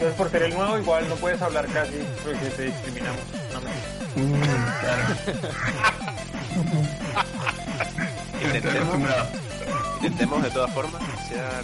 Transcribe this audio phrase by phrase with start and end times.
[0.00, 1.92] Entonces, por ser el nuevo, igual no puedes hablar casi
[2.24, 3.20] porque te discriminamos.
[3.52, 3.70] No me...
[4.16, 4.42] Mm,
[4.80, 5.02] claro.
[8.42, 8.96] Intentemos,
[9.96, 11.62] intentemos de todas formas que sea.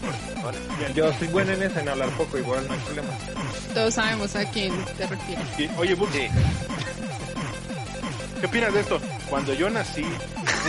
[0.95, 3.09] Yo soy bueno en eso, en hablar poco, igual no hay problema.
[3.73, 5.47] Todos sabemos a quién te refieres.
[5.57, 6.29] Sí, Oye, Bux, Sí,
[8.39, 9.01] ¿qué opinas de esto?
[9.31, 10.05] Cuando yo nací,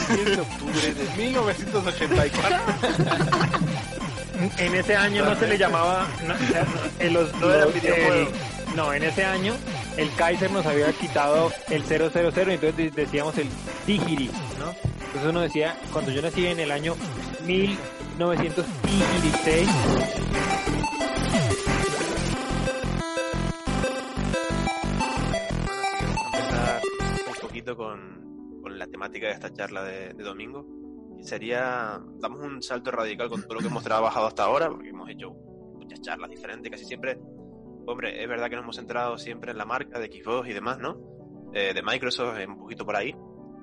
[0.10, 2.58] el 10 de octubre de 1984,
[4.58, 6.08] En ese año no se le llamaba.
[6.26, 6.34] No,
[7.00, 8.14] en los, No era los- videojuego.
[8.14, 8.28] el-
[8.76, 9.56] no, en ese año
[9.98, 13.48] el Kaiser nos había quitado el 000 y entonces de- decíamos el
[13.88, 14.74] Digiri, ¿no?
[15.08, 16.96] Entonces uno decía, cuando yo nací en el año
[17.46, 19.68] 1916,
[26.34, 26.82] empezar
[27.28, 30.66] un poquito con, con la temática de esta charla de, de domingo.
[31.22, 35.10] Sería, damos un salto radical con todo lo que hemos trabajado hasta ahora, porque hemos
[35.10, 37.20] hecho muchas charlas diferentes, casi siempre.
[37.86, 40.78] Hombre, es verdad que nos hemos centrado siempre en la marca de Xbox y demás,
[40.80, 40.98] ¿no?
[41.54, 43.16] Eh, de Microsoft, un poquito por ahí.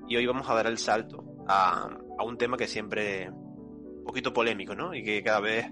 [0.07, 4.33] Y hoy vamos a dar el salto a, a un tema que siempre un poquito
[4.33, 4.93] polémico, ¿no?
[4.93, 5.71] Y que cada vez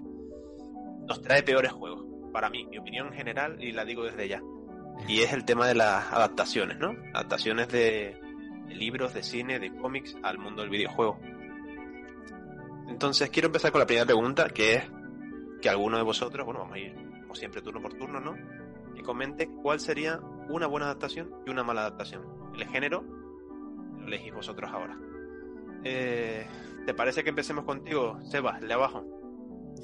[1.06, 2.04] nos trae peores juegos.
[2.32, 4.42] Para mí, mi opinión general, y la digo desde ya
[5.08, 6.94] y es el tema de las adaptaciones, ¿no?
[7.12, 8.16] Adaptaciones de
[8.68, 11.18] libros, de cine, de cómics al mundo del videojuego.
[12.88, 14.84] Entonces quiero empezar con la primera pregunta, que es
[15.60, 18.34] que alguno de vosotros, bueno, vamos a ir como siempre turno por turno, ¿no?
[18.94, 22.22] Que comente cuál sería una buena adaptación y una mala adaptación.
[22.54, 23.02] El género
[23.98, 24.98] lo elegís vosotros ahora.
[25.84, 26.46] Eh,
[26.86, 29.04] ¿Te parece que empecemos contigo, Sebas, el de abajo?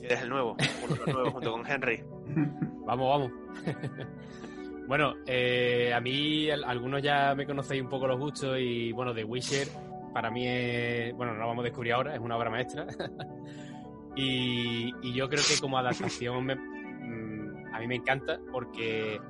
[0.03, 2.03] Eres el nuevo, uno de los nuevos junto con Henry.
[2.87, 3.33] Vamos, vamos.
[4.89, 9.15] bueno, eh, a mí al- algunos ya me conocéis un poco los gustos y bueno,
[9.15, 9.69] The Witcher
[10.13, 12.87] para mí es, bueno, no lo vamos a descubrir ahora, es una obra maestra.
[14.17, 19.21] y, y yo creo que como adaptación me- mm, a mí me encanta porque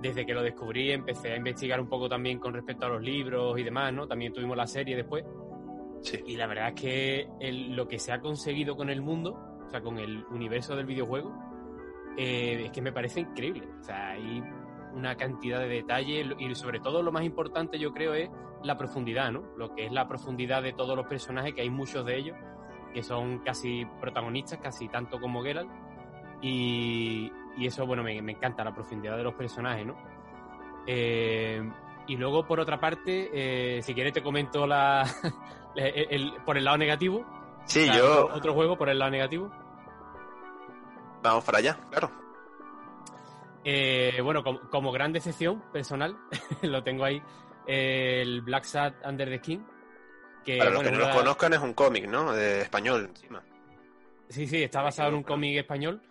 [0.00, 3.58] desde que lo descubrí empecé a investigar un poco también con respecto a los libros
[3.58, 4.06] y demás, ¿no?
[4.08, 5.24] También tuvimos la serie después.
[6.00, 6.18] Sí.
[6.26, 9.70] Y la verdad es que el- lo que se ha conseguido con el mundo, o
[9.70, 11.32] sea, con el universo del videojuego,
[12.16, 13.68] eh, es que me parece increíble.
[13.80, 14.42] O sea, hay
[14.94, 18.30] una cantidad de detalles y sobre todo lo más importante yo creo es
[18.62, 19.42] la profundidad, ¿no?
[19.56, 22.36] Lo que es la profundidad de todos los personajes, que hay muchos de ellos
[22.92, 25.70] que son casi protagonistas, casi tanto como Geralt.
[26.42, 29.96] Y, y eso, bueno, me, me encanta la profundidad de los personajes, ¿no?
[30.86, 31.62] Eh,
[32.08, 33.30] y luego, por otra parte,
[33.78, 35.04] eh, si quieres te comento la,
[35.76, 37.24] el- el- por el lado negativo.
[37.64, 38.24] Sí, O sea, yo...
[38.24, 39.50] Otro, otro juego por el lado negativo.
[41.22, 42.10] Vamos para allá, claro.
[43.64, 46.16] Eh, bueno, como, como gran decepción personal,
[46.62, 47.22] lo tengo ahí,
[47.66, 49.64] eh, el Black Sad Under the Skin.
[50.44, 52.32] Que, Para los que no lo conozcan, es un cómic, ¿no?
[52.32, 53.42] De español, encima.
[54.28, 56.02] Sí, sí, está basado en un cómic español.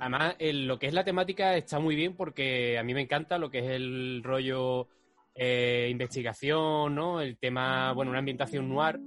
[0.00, 3.38] Además, el- lo que es la temática está muy bien porque a mí me encanta
[3.38, 4.88] lo que es el rollo
[5.36, 7.20] eh, investigación, ¿no?
[7.20, 8.98] El tema, bueno, una ambientación noir.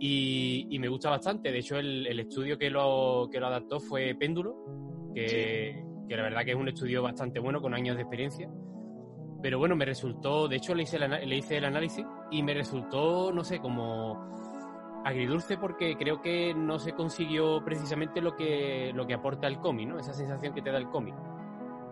[0.00, 1.52] Y, y me gusta bastante.
[1.52, 4.56] De hecho, el, el estudio que lo, que lo adaptó fue Péndulo,
[5.14, 8.48] que, que la verdad que es un estudio bastante bueno, con años de experiencia.
[9.42, 12.54] Pero bueno, me resultó, de hecho le hice el, le hice el análisis y me
[12.54, 14.30] resultó, no sé, como
[15.04, 19.88] agridulce porque creo que no se consiguió precisamente lo que, lo que aporta el cómic,
[19.88, 19.98] ¿no?
[19.98, 21.14] Esa sensación que te da el cómic.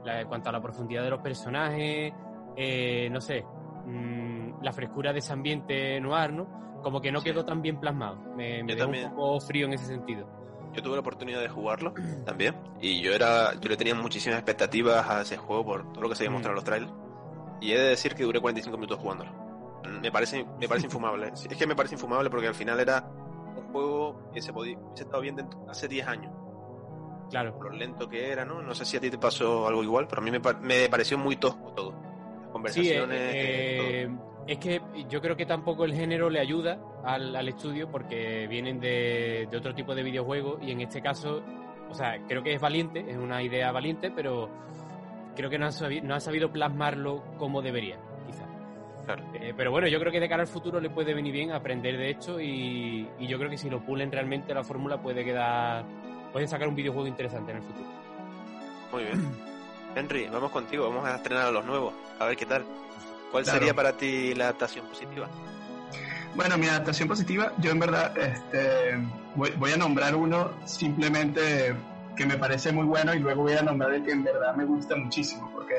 [0.07, 2.13] En cuanto a la profundidad de los personajes,
[2.57, 3.45] eh, no sé,
[3.87, 6.81] mm, la frescura de ese ambiente noir, ¿no?
[6.83, 7.31] Como que no Sí.
[7.31, 8.17] quedó tan bien plasmado.
[8.37, 10.40] Me, me un poco frío en ese sentido.
[10.73, 11.93] Yo tuve la oportunidad de jugarlo
[12.25, 12.55] también.
[12.81, 16.15] Y yo era yo le tenía muchísimas expectativas a ese juego por todo lo que
[16.15, 16.35] se había Mm.
[16.35, 16.93] mostrado en los trailers.
[17.61, 19.31] Y he de decir que duré 45 minutos jugándolo.
[20.01, 21.29] Me parece, me parece infumable.
[21.35, 23.05] Es que me parece infumable porque al final era
[23.57, 26.33] un juego que se podía, estado bien dentro- hace 10 años.
[27.31, 27.55] Claro.
[27.57, 28.61] Por lo lento que era, ¿no?
[28.63, 31.17] No sé si a ti te pasó algo igual, pero a mí me, me pareció
[31.19, 31.93] muy tosco todo.
[31.93, 34.11] Las Sí, conversaciones, eh, eh,
[34.47, 38.81] es que yo creo que tampoco el género le ayuda al, al estudio porque vienen
[38.81, 41.43] de, de otro tipo de videojuegos y en este caso,
[41.89, 44.51] o sea, creo que es valiente, es una idea valiente, pero
[45.37, 48.49] creo que no han sabido, no han sabido plasmarlo como debería, quizás.
[49.05, 49.25] Claro.
[49.35, 51.97] Eh, pero bueno, yo creo que de cara al futuro le puede venir bien aprender
[51.97, 55.85] de esto y, y yo creo que si lo pulen realmente la fórmula puede quedar,
[56.33, 57.89] pueden sacar un videojuego interesante en el futuro.
[58.93, 59.51] Muy bien.
[59.97, 62.65] Henry, vamos contigo, vamos a estrenar a los nuevos, a ver qué tal.
[63.31, 63.59] ¿Cuál Claro.
[63.59, 65.29] sería para ti la adaptación positiva?
[66.35, 68.99] Bueno, mi adaptación positiva, yo en verdad este,
[69.35, 71.75] voy, voy a nombrar uno simplemente
[72.17, 74.65] que me parece muy bueno y luego voy a nombrar el que en verdad me
[74.65, 75.75] gusta muchísimo, porque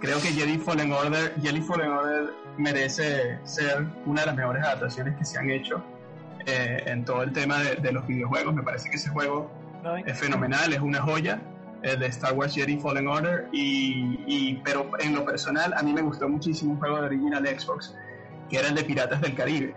[0.00, 5.16] creo que Jedi Fallen Order, Jedi Fallen Order merece ser una de las mejores adaptaciones
[5.18, 5.82] que se han hecho
[6.46, 8.54] eh, en todo el tema de, de los videojuegos.
[8.54, 9.50] Me parece que ese juego
[10.06, 11.40] es fenomenal, es una joya.
[11.82, 15.92] El de Star Wars Jedi Fallen Order, y, y- pero en lo personal a mí
[15.92, 17.94] me gustó muchísimo un juego de original Xbox,
[18.48, 19.74] que era el de Piratas del Caribe.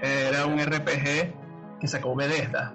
[0.00, 1.34] Era un RPG
[1.80, 2.74] que sacó Bethesda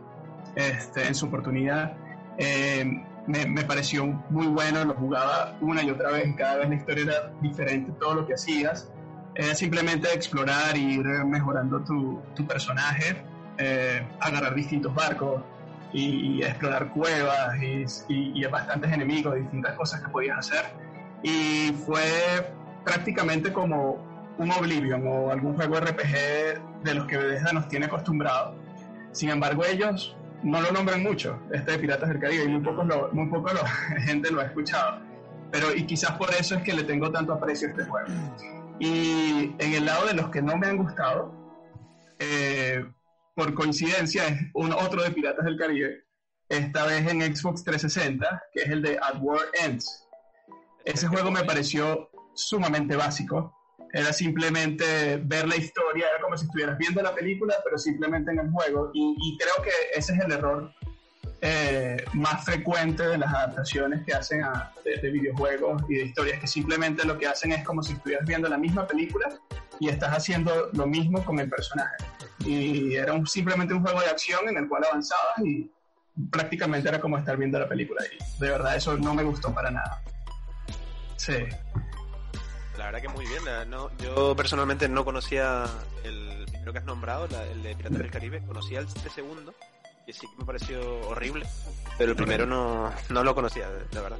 [0.56, 1.94] este, en su oportunidad.
[2.38, 2.84] Eh,
[3.28, 7.04] me, me pareció muy bueno, lo jugaba una y otra vez, cada vez la historia
[7.06, 8.90] era diferente, todo lo que hacías.
[9.36, 13.24] Era simplemente explorar ir mejorando tu, tu personaje,
[13.58, 15.42] eh, agarrar distintos barcos
[15.94, 20.66] y, y explorar cuevas y, y, y bastantes enemigos, distintas cosas que podías hacer.
[21.22, 22.02] Y fue
[22.84, 28.56] prácticamente como un Oblivion o algún juego RPG de los que Bethesda nos tiene acostumbrados.
[29.12, 32.84] Sin embargo, ellos no lo nombran mucho, este de Piratas del Caribe, y muy poco,
[32.84, 33.64] lo, muy poco lo-
[34.02, 35.00] gente lo ha escuchado.
[35.52, 38.08] Pero, y quizás por eso es que le tengo tanto aprecio a este juego.
[38.80, 41.32] Y en el lado de los que no me han gustado,
[42.20, 42.84] eh,
[43.36, 46.04] por coincidencia, es un otro de Piratas del Caribe,
[46.50, 50.08] esta vez en Xbox 360, que es el de At War Ends.
[50.86, 53.56] Ese juego me pareció sumamente básico.
[53.94, 58.40] Era simplemente ver la historia, era como si estuvieras viendo la película, pero simplemente en
[58.40, 58.92] el juego.
[58.94, 60.72] Y, y creo que ese es el error
[61.42, 66.40] eh, más frecuente de las adaptaciones que hacen a- de, de videojuegos y de historias,
[66.40, 69.30] que simplemente lo que hacen es como si estuvieras viendo la misma película
[69.80, 71.96] y estás haciendo lo mismo con el personaje.
[72.46, 75.70] Y era un- simplemente un juego de acción en el cual avanzabas y
[76.30, 78.02] prácticamente era como estar viendo la película.
[78.06, 80.02] Y de verdad eso no me gustó para nada.
[81.18, 81.38] Sí.
[82.78, 83.44] La verdad que muy bien.
[83.70, 85.66] no, yo personalmente no conocía
[86.04, 88.42] el primero que has nombrado, la- el de Piratas del Caribe.
[88.46, 89.54] Conocía el segundo,
[90.06, 91.46] que sí que me pareció horrible.
[91.98, 94.18] Pero el primero no, no lo conocía, la verdad.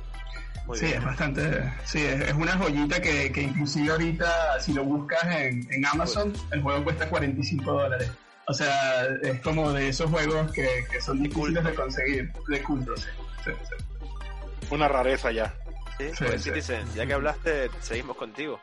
[0.66, 1.00] Muy sí, bien.
[1.00, 1.74] es bastante.
[1.84, 6.34] Sí, es, es una joyita que, que inclusive ahorita, si lo buscas en, en Amazon,
[6.52, 8.12] el juego cuesta 45 dólares.
[8.48, 12.96] O sea, es como de esos juegos que, que son difíciles de conseguir, de culto.
[12.98, 13.10] Sí,
[13.46, 14.68] sí, sí.
[14.70, 15.54] Una rareza ya.
[15.98, 16.50] Sí, Sí, pues, sí.
[16.50, 18.60] Citizen, ya que hablaste, seguimos contigo.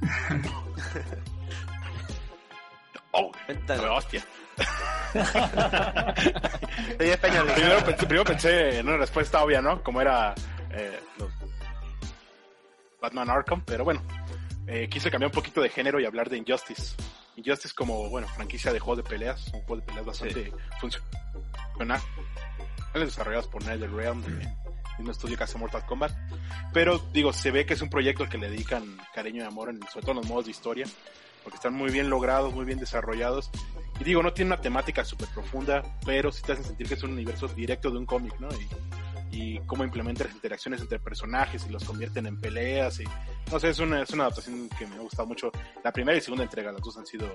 [3.12, 3.32] Oh,
[3.90, 4.22] hostia.
[6.98, 7.46] Soy español.
[7.54, 9.82] Primero pensé, primero pensé en una respuesta obvia, ¿no?
[9.82, 10.34] Como era
[10.72, 11.30] eh, los
[13.00, 14.02] Batman Arkham, pero bueno,
[14.66, 16.96] eh, quise cambiar un poquito de género y hablar de Injustice.
[17.36, 22.00] Injustice como, bueno, franquicia de juegos de peleas, un juego de peleas bastante funcional,
[22.94, 24.48] desarrollados por NetherRealm, el
[24.98, 26.12] mismo estudio que hace Mortal Kombat.
[26.72, 29.70] Pero digo, se ve que es un proyecto al que le dedican cariño y amor,
[29.70, 30.86] en, sobre todo en los modos de historia,
[31.44, 33.50] porque están muy bien logrados, muy bien desarrollados.
[34.00, 37.02] Y digo, no tiene una temática súper profunda, pero sí te hacen sentir que es
[37.02, 38.48] un universo directo de un cómic, ¿no?
[38.52, 38.68] Y,
[39.30, 43.00] y cómo implementa las interacciones entre personajes y los convierten en peleas.
[43.00, 43.04] Y,
[43.50, 45.50] no sé, es una, es una adaptación que me ha gustado mucho.
[45.84, 47.26] La primera y segunda entrega, las dos han sido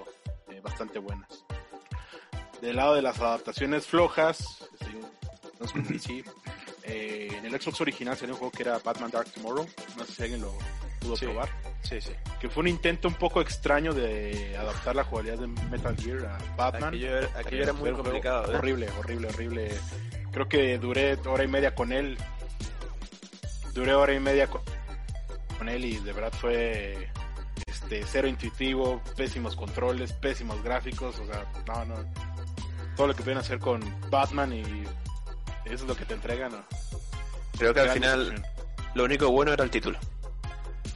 [0.49, 1.43] eh, bastante buenas.
[2.61, 4.63] Del lado de las adaptaciones flojas,
[5.59, 6.23] este,
[6.83, 9.67] eh, en el Xbox original salió un juego que era Batman Dark Tomorrow.
[9.97, 10.53] No sé si alguien lo
[10.99, 11.25] pudo Sí.
[11.25, 11.49] probar.
[11.83, 12.11] Sí, sí.
[12.39, 16.55] Que fue un intento un poco extraño de adaptar la jugabilidad de Metal Gear a
[16.55, 16.89] Batman.
[16.89, 18.51] Aquello era, aquello era muy complicado.
[18.51, 18.57] ¿eh?
[18.57, 19.71] Horrible, horrible, horrible.
[20.31, 22.17] Creo que duré hora y media con él.
[23.73, 24.61] Duré hora y media con,
[25.57, 27.09] con él y de verdad fue
[27.67, 31.95] este cero intuitivo, pésimos controles, pésimos gráficos, o sea, no, no.
[32.95, 34.61] Todo lo que pueden hacer con Batman y
[35.65, 36.51] eso es lo que te entregan.
[36.51, 36.63] ¿no?
[37.57, 38.43] Creo que al final
[38.93, 39.97] lo único bueno era el título.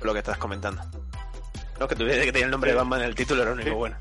[0.01, 0.81] Lo que estás comentando.
[1.79, 2.73] No, que tuviera que tenía el nombre Sí.
[2.73, 3.75] de Batman en el título era lo único Sí.
[3.75, 3.97] bueno.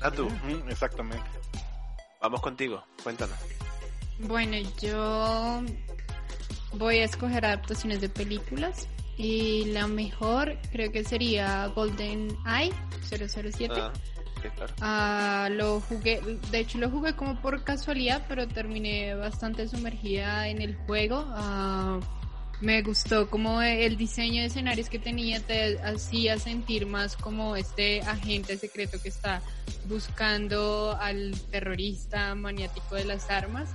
[0.00, 1.24] Ah, tú, Ujú, exactamente.
[2.20, 3.36] vamos contigo, cuéntanos.
[4.18, 5.62] Bueno, yo
[6.74, 12.72] voy a escoger adaptaciones de películas y la mejor creo que sería Golden Eye
[13.08, 13.74] 007.
[13.80, 13.92] Ah,
[14.42, 14.74] sí, claro.
[14.80, 20.60] Ah, lo jugué, de hecho lo jugué como por casualidad, pero terminé bastante sumergida en
[20.60, 21.24] el juego.
[21.30, 21.98] Ah,
[22.64, 28.00] me gustó como el diseño de escenarios que tenía, te hacía sentir más como este
[28.02, 29.42] agente secreto que está
[29.86, 33.68] buscando al terrorista maniático de las armas.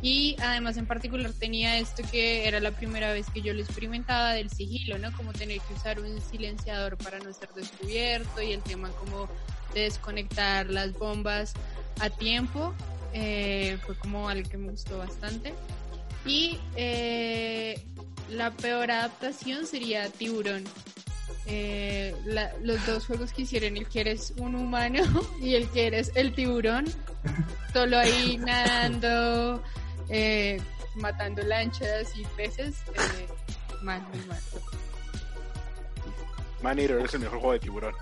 [0.00, 4.32] Y además en particular tenía esto que era la primera vez que yo lo experimentaba
[4.32, 5.12] del sigilo, ¿no?
[5.16, 9.28] Como tener que usar un silenciador para no ser descubierto y el tema como
[9.74, 11.54] de desconectar las bombas
[12.00, 12.72] a tiempo.
[13.12, 15.54] eh, fue como algo que me gustó bastante.
[16.24, 17.82] Y eh,
[18.30, 20.64] la peor adaptación sería Tiburón.
[21.46, 25.02] Eh, la- los dos juegos que hicieron, el que eres un humano
[25.40, 26.84] y el que eres el tiburón,
[27.72, 29.62] solo ahí nadando,
[30.10, 30.60] eh,
[30.96, 33.28] matando lanchas y peces, eh,
[33.82, 34.40] mal, muy mal.
[36.62, 37.94] Man Eater es el mejor juego de tiburón.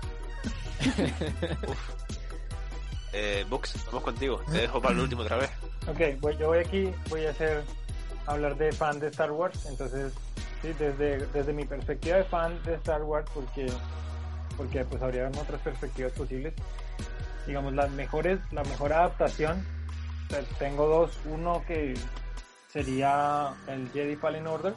[3.13, 4.41] Eh, Bux, vamos contigo.
[4.51, 5.49] Te dejo para el último otra vez.
[5.87, 7.63] Ok, voy, yo voy aquí, voy a hacer
[8.27, 10.13] hablar de fan de Star Wars, entonces,
[10.61, 13.67] sí, desde, desde mi perspectiva de fan de Star Wars, porque,
[14.55, 16.53] porque pues habría otras perspectivas posibles,
[17.47, 19.65] digamos, las mejores, la mejor adaptación,
[20.29, 21.93] pues, tengo dos, uno que
[22.67, 24.73] sería el Jedi Fallen Order,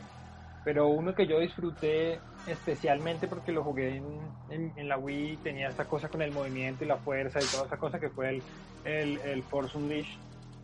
[0.65, 4.05] pero uno que yo disfruté especialmente porque lo jugué en,
[4.51, 7.67] en, en la Wii, tenía esta cosa con el movimiento y la fuerza y toda
[7.67, 8.43] esa cosa que fue el,
[8.85, 10.19] el, el Force Unleashed,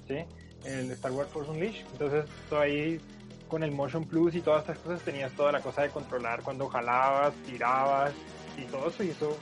[0.06, 0.24] ¿sí?
[0.64, 1.86] El Star Wars Force Unleashed.
[1.92, 3.00] Entonces, ahí
[3.48, 6.68] con el Motion Plus y todas estas cosas tenías toda la cosa de controlar cuando
[6.68, 8.12] jalabas, tirabas
[8.58, 9.04] y todo eso.
[9.04, 9.36] Y eso,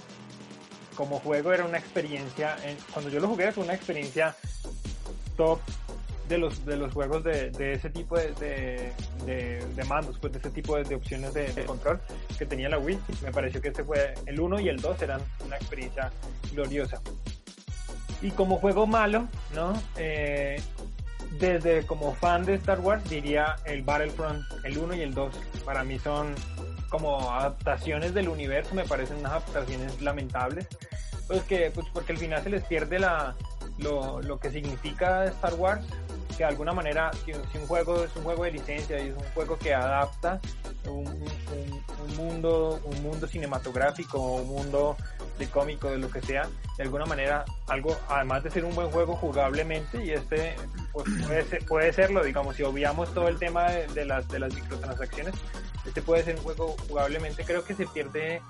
[0.96, 2.56] como juego, era una experiencia.
[2.64, 4.34] En, cuando yo lo jugué, fue una experiencia
[5.36, 5.60] top
[6.28, 8.92] de los de los juegos de, de ese tipo de, de,
[9.26, 12.00] de, de mandos, pues de ese tipo de, opciones de, control
[12.38, 12.98] que tenía la Wii.
[13.22, 16.10] Me pareció que este fue el 1 y el 2 eran una experiencia
[16.52, 17.00] gloriosa.
[18.22, 19.74] Y como juego malo, ¿no?
[19.96, 20.60] Eh,
[21.38, 25.34] desde como fan de Star Wars diría el Battlefront, el 1 y el 2.
[25.64, 26.34] Para mí son
[26.88, 30.66] como adaptaciones del universo, me parecen unas adaptaciones lamentables.
[31.26, 33.34] Pues que, pues porque al final se les pierde la,
[33.78, 35.84] lo, lo que significa Star Wars,
[36.36, 39.24] que de alguna manera si un juego es un juego de licencia y es un
[39.34, 40.40] juego que adapta
[40.86, 44.96] un, un, un mundo un mundo cinematográfico un mundo
[45.38, 48.90] de cómico de lo que sea de alguna manera algo además de ser un buen
[48.90, 50.54] juego jugablemente y este
[50.92, 54.38] pues puede, ser, puede serlo digamos si obviamos todo el tema de, de las de
[54.38, 55.34] las microtransacciones
[55.84, 58.40] este puede ser un juego jugablemente creo que se pierde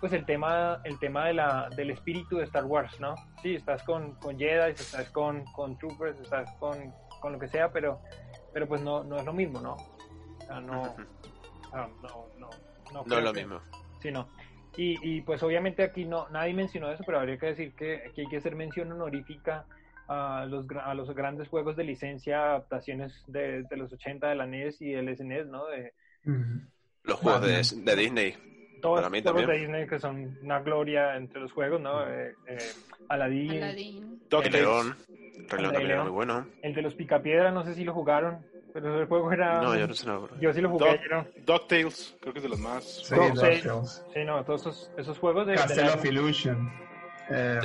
[0.00, 3.82] pues el tema el tema de la del espíritu de Star Wars no sí estás
[3.82, 8.02] con con Jedi estás con con troopers estás con con lo que sea, pero,
[8.52, 9.74] pero pues no, no es lo mismo, ¿no?
[9.74, 12.50] O sea, no, o sea, no, no,
[12.92, 13.60] no, no es lo mismo.
[14.00, 14.28] Sí, no.
[14.76, 18.22] Y, y pues obviamente aquí no, nadie mencionó eso, pero habría que decir que, que
[18.22, 19.66] hay que hacer mención honorífica
[20.08, 24.46] a los, a los grandes juegos de licencia, adaptaciones de, de los 80 de la
[24.46, 25.66] NES y del SNES, ¿no?
[25.66, 25.92] De,
[27.04, 28.36] los juegos de, de Disney.
[28.80, 29.58] Todos Para mí los juegos de.
[29.58, 32.06] Disney que son una gloria entre los juegos, ¿no?
[32.08, 32.58] Eh, eh,
[33.08, 34.20] Aladdin, Aladdin.
[34.30, 34.52] El.
[34.52, 34.96] León.
[35.08, 36.46] El León también era muy bueno.
[36.62, 39.60] el de los Picapiedra, no sé si lo jugaron, pero el juego era...
[39.62, 40.18] No, yo no sé nada.
[40.20, 40.40] bro.
[40.40, 42.84] Yo sí lo jugué, Doc- era- DuckTales, creo que es de los más.
[42.84, 44.04] Sí, DuckTales.
[44.14, 46.72] Sí, no, todos esos, esos juegos de, de Castle la- of Illusion.
[47.30, 47.60] Eh,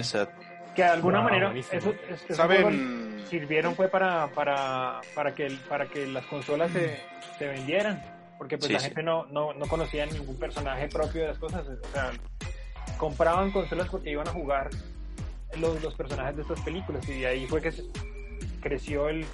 [0.76, 3.26] que de alguna Wow, manera esos, esos ¿Saben?
[3.28, 7.00] sirvieron fue para para para que para que las consolas se,
[7.40, 8.00] se vendieran
[8.38, 8.86] porque pues Sí, la sí.
[8.86, 12.12] gente no, no no conocía ningún personaje propio de las cosas o sea
[13.00, 14.70] compraban consolas porque iban a jugar
[15.60, 17.84] los, los personajes de estas películas y de ahí fue que se
[18.62, 19.26] creció el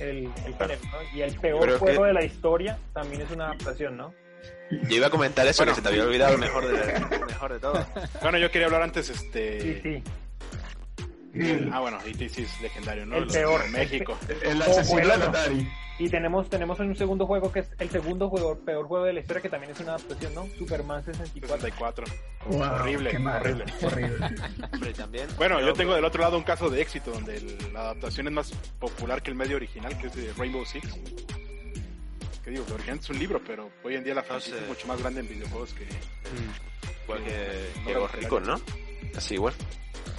[0.00, 1.16] el, el género, ¿no?
[1.18, 4.14] y el peor juego que- de la historia también es una adaptación no
[4.70, 5.72] Yo iba a comentar eso, Bueno.
[5.72, 7.86] que se te había olvidado el mejor de, mejor de todo.
[8.22, 9.60] Bueno, yo quería hablar antes, este.
[9.60, 10.02] sí sí
[11.72, 12.28] Ah, bueno, E.T.
[12.28, 13.16] sí es legendario, ¿no?
[13.16, 13.62] El Los- peor.
[13.62, 14.18] de México.
[14.42, 15.12] el O- asesino el de.
[15.26, 15.68] Atari.
[16.00, 19.20] Y tenemos, tenemos un segundo juego que es el segundo juego, peor juego de la
[19.20, 20.46] historia, que también es una adaptación, ¿no?
[20.56, 21.56] Superman 64.
[21.60, 22.04] 64.
[22.46, 23.64] Wow, Horrible, qué mal, horrible.
[23.82, 24.26] horrible.
[24.72, 25.26] Hombre, también.
[25.36, 28.32] Bueno, yo tengo del otro lado un caso de éxito donde el- la adaptación es
[28.32, 30.86] más popular que el medio original, que es de Rainbow Six.
[32.44, 34.62] Que digo, el original es un libro, pero hoy en día la franquicia sé.
[34.62, 35.84] es mucho más grande en videojuegos que.
[37.04, 38.60] Igual que, No que lo Ghost ¿no?
[39.16, 39.54] Así igual.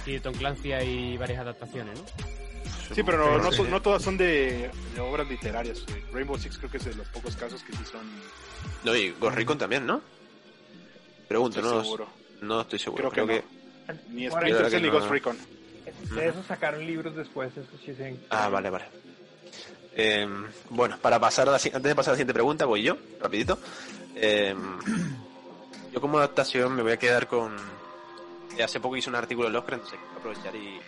[0.04, 2.06] Sí, Tom Clancy hay varias adaptaciones, ¿no?
[2.94, 5.84] Sí, pero no, todas son de, de obras literarias.
[6.12, 8.00] Rainbow Six creo que es de los pocos casos que sí son.
[8.84, 10.00] No, y Ghost Recon también, ¿no?
[11.28, 12.08] Pregunto, estoy no, seguro.
[12.40, 13.10] no estoy seguro.
[13.10, 13.44] Creo que
[13.86, 14.00] Creo no.
[14.10, 14.98] Ni Por Splinter Cell ni que no.
[14.98, 15.38] Ghost Recon.
[16.14, 18.16] De eso sacaron libros después, eso sí se...
[18.30, 18.86] Ah, vale, vale.
[19.94, 20.28] Eh,
[20.70, 23.58] bueno, para pasar a la, antes de pasar a la siguiente pregunta, voy yo, rapidito.
[24.16, 24.54] Eh,
[25.92, 27.56] yo como adaptación me voy a quedar con...
[28.62, 30.80] hace poco hice un artículo en Oscar, entonces quiero aprovechar y,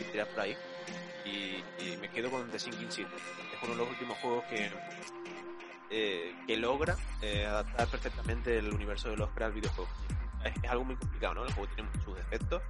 [0.00, 0.56] y tirar por ahí.
[1.24, 3.10] Y, y me quedo con The Sinking City.
[3.54, 4.70] Es uno de los últimos juegos que,
[5.90, 9.90] eh, que logra eh, adaptar perfectamente el universo del Oscar al videojuego.
[10.44, 11.44] Es, es algo muy complicado, ¿no?
[11.44, 12.62] El juego tiene sus defectos.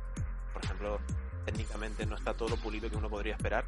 [0.53, 1.01] Por ejemplo,
[1.45, 3.65] técnicamente no está todo lo pulido que uno podría esperar,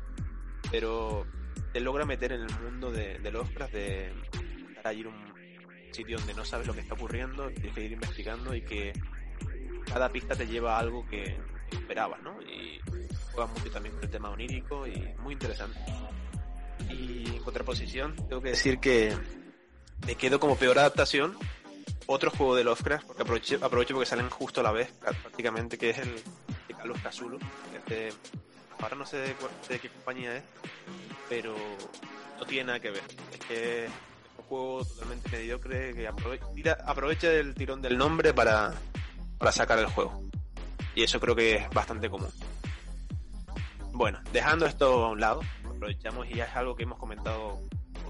[0.71, 1.27] pero
[1.73, 4.13] te logra meter en el mundo de, de Lovecraft, de
[4.77, 5.31] estar allí en un
[5.93, 8.93] sitio donde no sabes lo que está ocurriendo, tienes que ir investigando y que
[9.87, 11.39] cada pista te lleva a algo que
[11.71, 12.41] esperabas, ¿no?
[12.43, 12.81] Y
[13.33, 15.79] juegas mucho también con el tema onírico y muy interesante.
[16.89, 19.17] Y en contraposición, tengo que decir que
[20.07, 21.37] me quedo como peor adaptación
[22.07, 25.91] otro juego de Lovecraft, porque aprovecho, aprovecho porque salen justo a la vez, prácticamente, que
[25.91, 26.15] es el
[26.67, 28.13] de Carlos Casulo, que es de-
[28.81, 29.35] ahora no sé de,
[29.69, 30.43] de qué compañía es,
[31.29, 31.55] pero
[32.39, 33.03] no tiene nada que ver.
[33.33, 33.91] Es que es
[34.39, 36.09] un juego totalmente mediocre que
[36.85, 38.73] aprovecha el tirón del nombre para,
[39.41, 40.23] para sacar el juego.
[40.95, 42.29] Y eso creo que es bastante común.
[43.93, 47.59] Bueno, dejando esto a un lado, aprovechamos y ya es algo que hemos comentado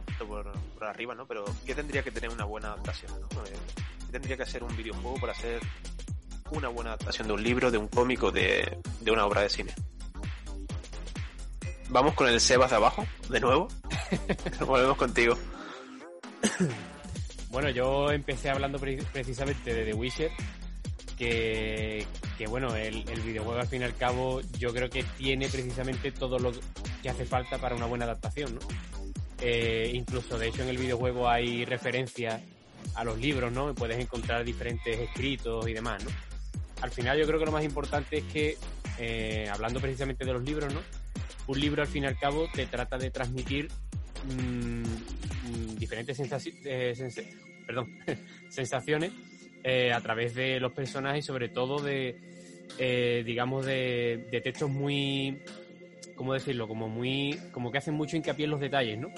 [0.08, 1.26] esto por, por arriba, ¿no?
[1.26, 3.12] Pero ¿qué tendría que tener una buena adaptación?
[3.12, 3.26] ¿no?
[3.46, 3.56] Eh,
[4.06, 5.60] ¿Qué tendría que hacer un videojuego para hacer
[6.50, 9.72] una buena adaptación de un libro, de un cómico, de, de una obra de cine?
[11.90, 13.68] Vamos con el Sebas de abajo, de nuevo.
[14.66, 15.37] Volvemos contigo.
[17.50, 20.30] Bueno, yo empecé hablando pre- precisamente de The Witcher,
[21.20, 26.38] que, bueno, el, videojuego al fin y al cabo yo creo que tiene precisamente todo
[26.38, 26.50] lo
[27.02, 28.60] que hace falta para una buena adaptación, ¿no?
[29.42, 32.40] Eh, incluso, de hecho, en el videojuego hay referencias
[32.94, 33.74] a los libros, ¿no?
[33.74, 36.10] Puedes encontrar diferentes escritos y demás, ¿no?
[36.80, 38.56] Al final yo creo que lo más importante es que,
[38.98, 40.80] eh, hablando precisamente de los libros, ¿no?
[41.48, 43.68] Un libro al fin y al cabo te trata de transmitir
[44.24, 47.22] mm, mm, diferentes sensaci- eh, sensa-
[47.66, 47.94] perdón,
[48.48, 49.12] sensaciones
[49.64, 52.17] eh, a través de los personajes y sobre todo de,
[52.79, 55.38] eh, digamos, de, de textos muy,
[56.14, 56.67] ¿cómo decirlo?
[56.69, 59.09] Como muy, como que hacen mucho hincapié en los detalles, ¿no?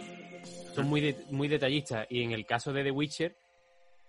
[0.74, 3.36] Son muy, de- muy detallistas y en el caso de The Witcher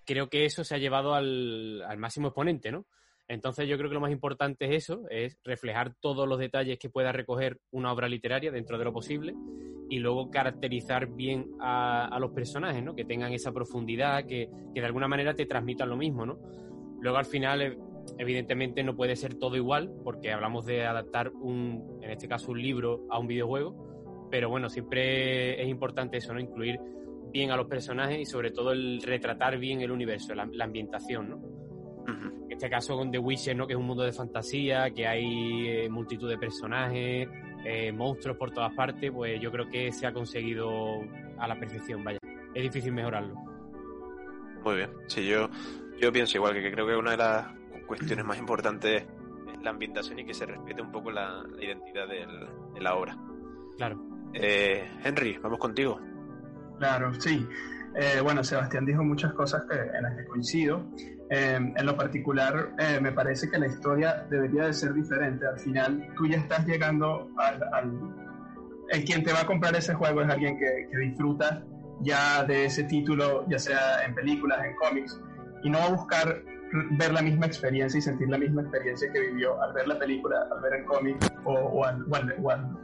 [0.05, 2.85] creo que eso se ha llevado al, al máximo exponente, ¿no?
[3.27, 6.89] Entonces yo creo que lo más importante es eso, es reflejar todos los detalles que
[6.89, 9.33] pueda recoger una obra literaria dentro de lo posible
[9.89, 12.95] y luego caracterizar bien a, los personajes, ¿no?
[12.95, 16.39] Que tengan esa profundidad, que, que de alguna manera te transmitan lo mismo, ¿no?
[16.99, 17.77] Luego al final, eh,
[18.17, 22.61] evidentemente no puede ser todo igual, porque hablamos de adaptar un, en este caso un
[22.61, 26.39] libro a un videojuego, pero bueno, siempre es importante eso, ¿no?
[26.39, 26.79] Incluir
[27.31, 31.41] bien a los personajes y sobre todo el retratar bien el universo, la, ambientación, ¿no?
[32.63, 33.67] Este caso con The Witcher, ¿no?
[33.67, 37.27] Que es un mundo de fantasía, que hay eh, multitud de personajes,
[37.65, 41.01] eh, monstruos por todas partes, pues yo creo que se ha conseguido
[41.37, 42.19] a la perfección, vaya.
[42.53, 43.35] Es difícil mejorarlo.
[44.63, 44.89] Muy bien.
[45.07, 45.49] Sí, yo,
[45.99, 47.47] yo pienso igual, que creo que una de las
[47.85, 49.01] cuestiones más importantes
[49.53, 52.95] es la ambientación y que se respete un poco la, la identidad del- de la
[52.95, 53.17] obra.
[53.75, 53.99] Claro.
[54.33, 55.99] Eh, Henry, vamos contigo.
[56.79, 57.45] Claro, sí.
[57.95, 60.85] Eh, bueno, Sebastián dijo muchas cosas que- en las que coincido.
[61.35, 65.47] Eh, en lo particular, eh, me parece que la historia debería de ser diferente.
[65.47, 67.63] Al final, tú ya estás llegando al...
[67.73, 68.15] al-
[68.89, 71.63] el quien te va a comprar ese juego es alguien que, que disfruta
[72.01, 75.19] ya de ese título, ya sea en películas, en cómics,
[75.63, 76.43] y no va a buscar
[76.99, 80.35] ver la misma experiencia y sentir la misma experiencia que vivió al ver la película,
[80.53, 81.15] al ver el cómic,
[81.45, 82.77] o, o al- o al- o al-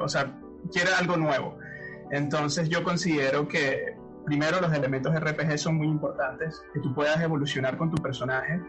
[0.00, 0.32] o sea,
[0.72, 1.58] quiere algo nuevo.
[2.10, 7.76] Entonces yo considero que primero los elementos RPG son muy importantes, que tú puedas evolucionar
[7.76, 8.60] con tu personaje,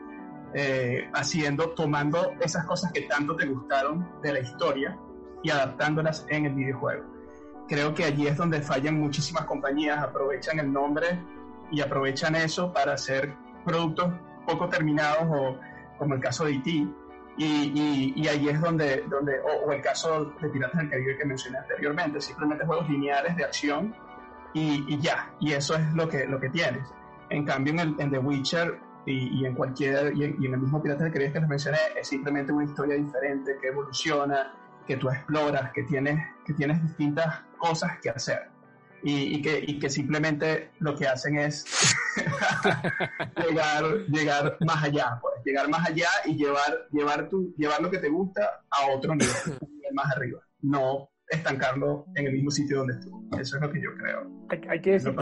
[0.54, 4.98] eh, haciendo, tomando esas cosas que tanto te gustaron de la historia
[5.42, 7.06] y adaptándolas en el videojuego.
[7.68, 11.20] Creo que allí es donde fallan muchísimas compañías, aprovechan el nombre
[11.72, 13.34] y aprovechan eso para hacer
[13.66, 14.14] productos
[14.46, 15.58] poco terminados o
[15.98, 16.70] como el caso de E.T.
[17.36, 21.18] Y, y, y ahí es donde, donde o, o el caso de Piratas del Caribe
[21.18, 23.96] que mencioné anteriormente, simplemente juegos lineales de acción
[24.54, 26.88] y, y ya, y eso es lo que, lo que tienes.
[27.30, 30.54] En cambio, en, el, en The Witcher y, y en cualquier, y en, y en
[30.54, 34.54] el mismo Piratas del Caribe que les mencioné, es simplemente una historia diferente que evoluciona,
[34.86, 38.50] que tú exploras, que tienes, que tienes distintas cosas que hacer.
[39.02, 41.66] Y, y que, y que simplemente lo que hacen es
[43.48, 47.98] llegar, llegar más allá, pues, llegar más allá y llevar, llevar, tu, llevar lo que
[47.98, 49.36] te gusta a otro nivel
[49.94, 53.24] más arriba, no estancarlo en el mismo sitio donde estuvo.
[53.40, 54.30] Eso es lo que yo creo.
[54.50, 55.16] Hay, hay que decir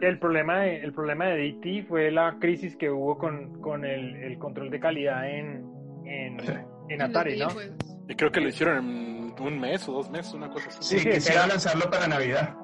[0.00, 3.84] que el problema de, el problema de DT fue la crisis que hubo con, con
[3.84, 5.64] el, el control de calidad en,
[6.04, 6.52] en, Sí.
[6.90, 7.48] en Atari, ¿no?
[8.08, 10.82] Y creo que lo hicieron en un mes o dos meses, una cosa así.
[10.82, 12.54] Sí, sí, quisiera era- lanzarlo para Navidad.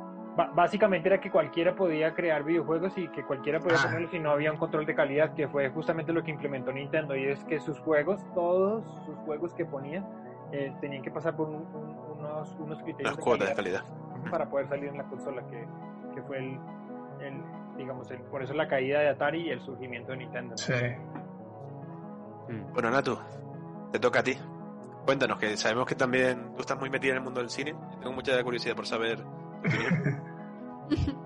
[0.57, 3.85] Básicamente era que cualquiera podía crear videojuegos y que cualquiera podía Ah.
[3.87, 7.15] ponerlos y no había un control de calidad, que fue justamente lo que implementó Nintendo.
[7.15, 10.05] Y es que sus juegos, todos sus juegos que ponían,
[10.53, 13.85] eh, tenían que pasar por un- un- unos, unos criterios Las cuotas de calidad.
[14.31, 15.67] para poder salir en la consola, que,
[16.15, 16.59] que fue el,
[17.21, 17.43] el,
[17.77, 20.51] digamos, el, por eso la caída de Atari y el surgimiento de Nintendo.
[20.51, 20.59] ¿no?
[20.59, 20.73] Sí.
[22.49, 22.73] Mm.
[22.73, 23.19] Bueno, Natu,
[23.93, 24.37] te toca a ti.
[25.05, 27.75] Cuéntanos, que sabemos que también tú estás muy metida en el mundo del cine.
[28.01, 30.23] Tengo mucha curiosidad por saber tu opinión.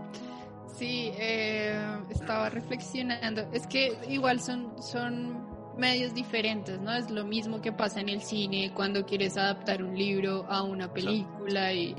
[0.79, 1.77] Sí, eh,
[2.09, 3.49] estaba reflexionando.
[3.53, 5.45] Es que igual son, son
[5.79, 6.93] medios diferentes, ¿no?
[6.93, 10.93] Es lo mismo que pasa en el cine cuando quieres adaptar un libro a una
[10.93, 11.95] película y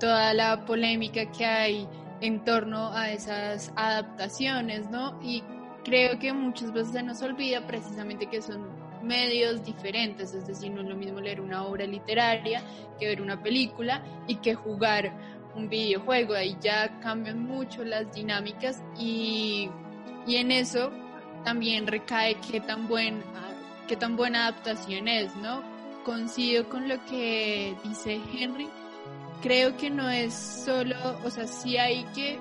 [0.00, 1.88] toda la polémica que hay
[2.20, 5.18] en torno a esas adaptaciones, ¿no?
[5.22, 5.42] Y
[5.84, 8.66] creo que muchas veces se nos olvida precisamente que son
[9.02, 12.62] medios diferentes, es decir, no es lo mismo leer una obra literaria
[12.98, 15.12] que ver una película y que jugar
[15.54, 19.70] un videojuego, ahí ya cambian mucho las dinámicas y,
[20.26, 20.90] y en eso
[21.44, 23.22] también recae qué tan buen
[23.88, 25.62] qué tan buena adaptación es, ¿no?
[26.04, 28.68] Coincido con lo que dice Henry.
[29.40, 32.38] Creo que no es solo, o sea, sí hay que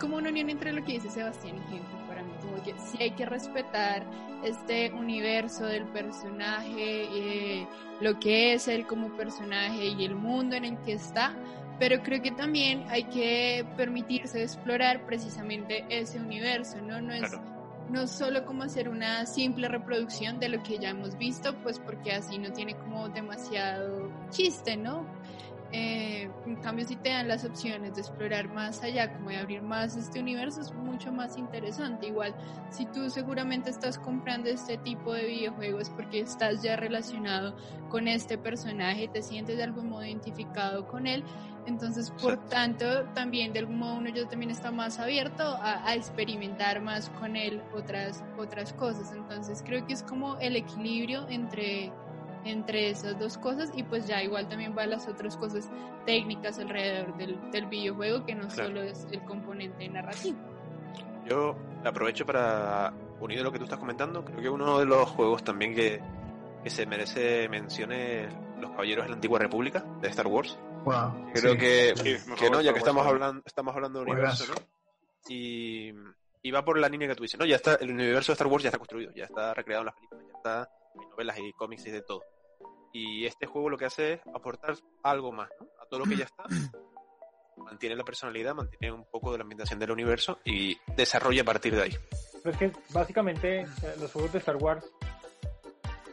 [0.00, 2.98] como una unión entre lo que dice Sebastián y Henry para mí, como que sí
[3.00, 4.04] hay que respetar
[4.42, 7.66] este universo del personaje, eh,
[8.00, 11.34] lo que es él como personaje y el mundo en el que está,
[11.78, 17.00] pero creo que también hay que permitirse explorar precisamente ese universo, ¿no?
[17.00, 17.32] No es
[17.90, 22.12] no solo como hacer una simple reproducción de lo que ya hemos visto, pues porque
[22.12, 25.06] así no tiene como demasiado chiste, ¿no?
[25.72, 29.62] Eh, en cambio, si te dan las opciones de explorar más allá, como de abrir
[29.62, 32.06] más este universo, es mucho más interesante.
[32.06, 32.34] Igual,
[32.70, 37.56] si tú seguramente estás comprando este tipo de videojuegos porque estás ya relacionado
[37.88, 41.24] con este personaje, te sientes de algún modo identificado con él,
[41.66, 45.94] entonces, por tanto, también de algún modo uno ya también está más abierto a, a,
[45.94, 49.12] experimentar más con él otras, otras cosas.
[49.12, 51.92] Entonces, creo que es como el equilibrio entre
[52.46, 55.68] entre esas dos cosas y pues ya igual también va las otras cosas
[56.04, 58.68] técnicas alrededor del, del videojuego que no claro.
[58.68, 60.38] solo es el componente narrativo.
[61.28, 65.08] Yo aprovecho para, unido a lo que tú estás comentando, creo que uno de los
[65.10, 66.00] juegos también que,
[66.62, 70.58] que se merece menciones Los Caballeros de la Antigua República de Star Wars.
[70.86, 74.44] Wow, creo sí, que, sí, que no, ya que estamos hablando, estamos hablando de universo,
[74.46, 74.54] ¿no?
[75.28, 75.92] Y,
[76.42, 78.46] y va por la línea que tú dices, no, ya está, el universo de Star
[78.46, 81.52] Wars ya está construido, ya está recreado en las películas, ya está, hay novelas y
[81.54, 82.22] cómics y de todo.
[82.92, 85.66] Y este juego lo que hace es aportar algo más ¿no?
[85.82, 86.44] a todo lo que ya está.
[87.56, 91.74] Mantiene la personalidad, mantiene un poco de la ambientación del universo y desarrolla a partir
[91.74, 91.96] de ahí.
[92.44, 93.66] Pero es que básicamente
[93.98, 94.84] los juegos de Star Wars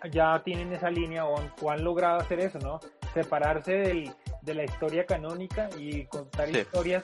[0.09, 2.79] ya tienen esa línea o han, o han logrado hacer eso, ¿no?
[3.13, 6.59] Separarse del, de la historia canónica y contar sí.
[6.59, 7.03] historias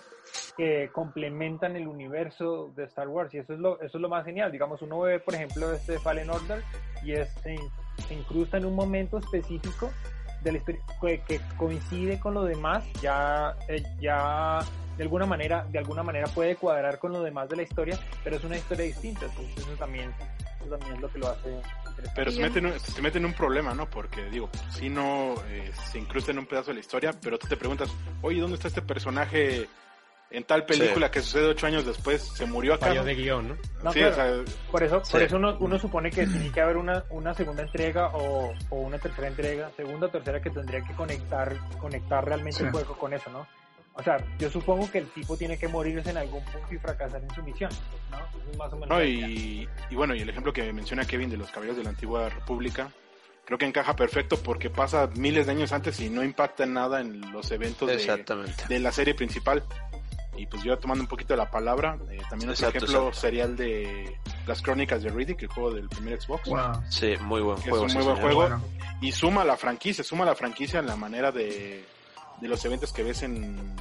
[0.58, 3.34] que complementan el universo de Star Wars.
[3.34, 4.52] Y eso es lo eso es lo más genial.
[4.52, 6.64] Digamos uno ve por ejemplo este Fallen Order
[7.04, 7.58] y es se,
[8.08, 9.90] se incrusta en un momento específico
[10.42, 12.84] de la historia que, que coincide con lo demás.
[13.02, 14.60] Ya eh, ya
[14.98, 18.36] de alguna manera de alguna manera puede cuadrar con lo demás de la historia pero
[18.36, 19.26] es una historia distinta.
[19.26, 20.14] Entonces eso también
[20.60, 21.62] eso también es lo que lo hace
[22.16, 23.90] pero se mete, en, se mete en un problema, ¿no?
[23.90, 27.48] Porque, digo, si no eh, se incrusta en un pedazo de la historia, pero tú
[27.48, 27.90] te preguntas,
[28.22, 29.68] oye, ¿dónde está este personaje
[30.32, 31.14] en tal película sí.
[31.14, 32.22] que sucede ocho años después?
[32.22, 32.88] ¿Se murió acá?
[32.88, 33.58] Fallo de guion, ¿no?
[33.84, 34.42] no sí, claro.
[34.42, 35.12] o sea, por eso, sí.
[35.12, 38.76] por eso uno, uno, supone que tiene que haber una, una segunda entrega o, o,
[38.76, 43.14] una tercera entrega, segunda o tercera que tendría que conectar, conectar realmente el juego con
[43.14, 43.48] eso, ¿no?
[44.00, 47.22] O sea, yo supongo que el tipo tiene que morirse en algún punto y fracasar
[47.22, 47.70] en su misión,
[48.10, 48.18] ¿no?
[48.18, 51.30] Eso es más o menos no, y, y, bueno, y el ejemplo que menciona Kevin
[51.30, 52.90] de los caballeros de la antigua república,
[53.44, 57.02] creo que encaja perfecto porque pasa miles de años antes y no impacta en nada
[57.02, 58.26] en los eventos de,
[58.70, 59.64] de, la serie principal.
[60.38, 63.20] Y pues yo tomando un poquito la palabra, eh, también otro exacto, ejemplo exacto.
[63.20, 66.48] sería el de las crónicas de Riddick, el juego del primer Xbox.
[66.48, 66.84] Wow.
[66.90, 67.86] Sí, muy buen juego.
[67.86, 68.40] Es un muy buen juego.
[68.40, 68.64] Bueno.
[69.02, 71.84] Y suma la franquicia, suma la franquicia en la manera de,
[72.42, 73.76] de los eventos que ves en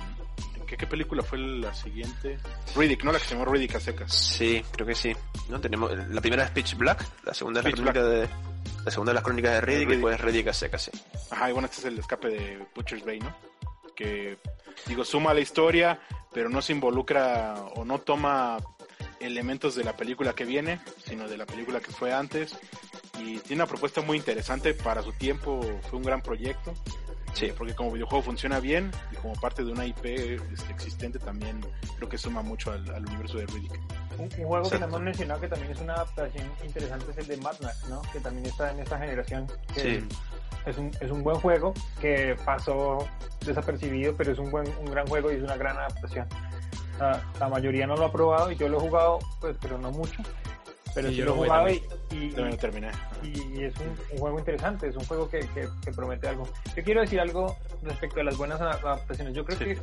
[0.68, 2.38] ¿Qué, ¿Qué, película fue la siguiente?
[2.76, 3.10] Riddick, ¿no?
[3.10, 4.12] La que se llamó Riddick a secas.
[4.12, 5.16] Sí, creo que sí.
[5.48, 5.58] ¿No?
[5.60, 8.28] Tenemos, la primera es Pitch Black, la segunda es la crónica de.
[8.84, 9.88] La segunda es las crónicas de Riddick, Riddick.
[9.88, 10.90] y después Riddick a secas, sí.
[11.30, 13.34] Ajá, y bueno, este es el escape de Butcher's Bay, ¿no?
[13.96, 14.36] Que,
[14.86, 16.00] digo, suma la historia,
[16.34, 18.58] pero no se involucra o no toma
[19.20, 22.54] elementos de la película que viene, sino de la película que fue antes.
[23.18, 26.74] Y tiene una propuesta muy interesante para su tiempo, fue un gran proyecto.
[27.34, 27.52] Sí.
[27.56, 31.60] porque como videojuego funciona bien y como parte de una IP este, existente también
[31.96, 33.78] creo que suma mucho al, al universo de Riddick.
[34.18, 34.70] Un, un juego sí.
[34.72, 37.86] que no hemos mencionado que también es una adaptación interesante es el de Mad Max,
[37.88, 38.02] ¿no?
[38.12, 39.46] Que también está en esta generación.
[39.74, 40.04] sí.
[40.66, 43.08] Es un, es un buen juego que pasó
[43.46, 46.26] desapercibido, pero es un, buen, un gran juego y es una gran adaptación.
[46.98, 49.90] La, la mayoría no lo ha probado y yo lo he jugado, pues, pero no
[49.92, 50.20] mucho
[50.98, 54.96] pero sí, sí lo he jugado y, y, y, es un, un, juego interesante, es
[54.96, 56.48] un juego que, que, que, promete algo.
[56.74, 59.32] Yo quiero decir algo respecto a las buenas adaptaciones.
[59.32, 59.64] Yo creo sí.
[59.64, 59.78] que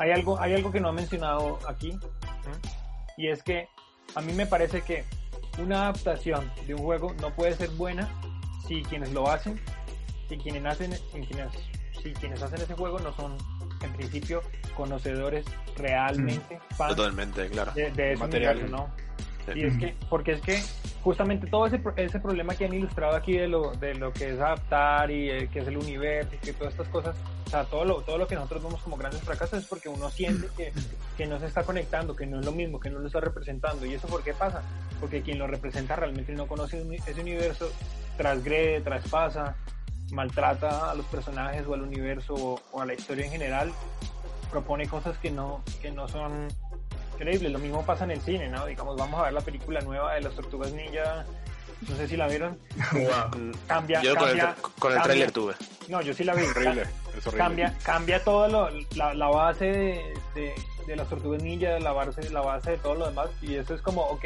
[0.00, 2.68] hay algo, hay algo que no ha mencionado aquí ¿eh?
[3.16, 3.68] y es que
[4.16, 5.04] a mí me parece que
[5.58, 8.08] una adaptación de un juego no puede ser buena
[8.66, 9.60] si quienes lo hacen,
[10.28, 11.52] si quienes hacen, quienes,
[12.02, 13.36] si quienes hacen ese juego no son
[13.82, 14.42] en principio
[14.76, 16.74] conocedores realmente mm.
[16.74, 17.70] fans Totalmente, claro.
[17.70, 19.04] de, de ese material, universo, ¿no?
[19.54, 20.62] Y es que, porque es que
[21.02, 24.40] justamente todo ese, ese problema que han ilustrado aquí de lo, de lo que es
[24.40, 27.84] adaptar y eh, que es el universo y que todas estas cosas, o sea, todo
[27.84, 30.72] lo, todo lo que nosotros vemos como grandes fracasos es porque uno siente que,
[31.16, 33.84] que no se está conectando, que no es lo mismo, que no lo está representando.
[33.84, 34.62] ¿Y eso por qué pasa?
[34.98, 37.70] Porque quien lo representa realmente no conoce ese universo,
[38.16, 39.56] transgrede, traspasa,
[40.10, 43.72] maltrata a los personajes o al universo o, o a la historia en general,
[44.50, 46.48] propone cosas que no, que no son
[47.14, 47.48] increíble.
[47.48, 48.66] Lo mismo pasa en el cine, ¿no?
[48.66, 51.24] Digamos, vamos a ver la película nueva de las Tortugas Ninja.
[51.88, 52.58] No sé si la vieron.
[52.92, 53.52] Wow.
[53.66, 55.54] Cambia, yo cambia, con el, con el tráiler tuve.
[55.88, 56.44] No, yo sí la vi.
[56.44, 56.82] Horrible,
[57.16, 57.38] es horrible.
[57.38, 60.54] Cambia, cambia todo lo, la, la base de, de,
[60.86, 63.82] de las tortugas ninja, la base, la base de todo lo demás, y eso es
[63.82, 64.24] como, ok,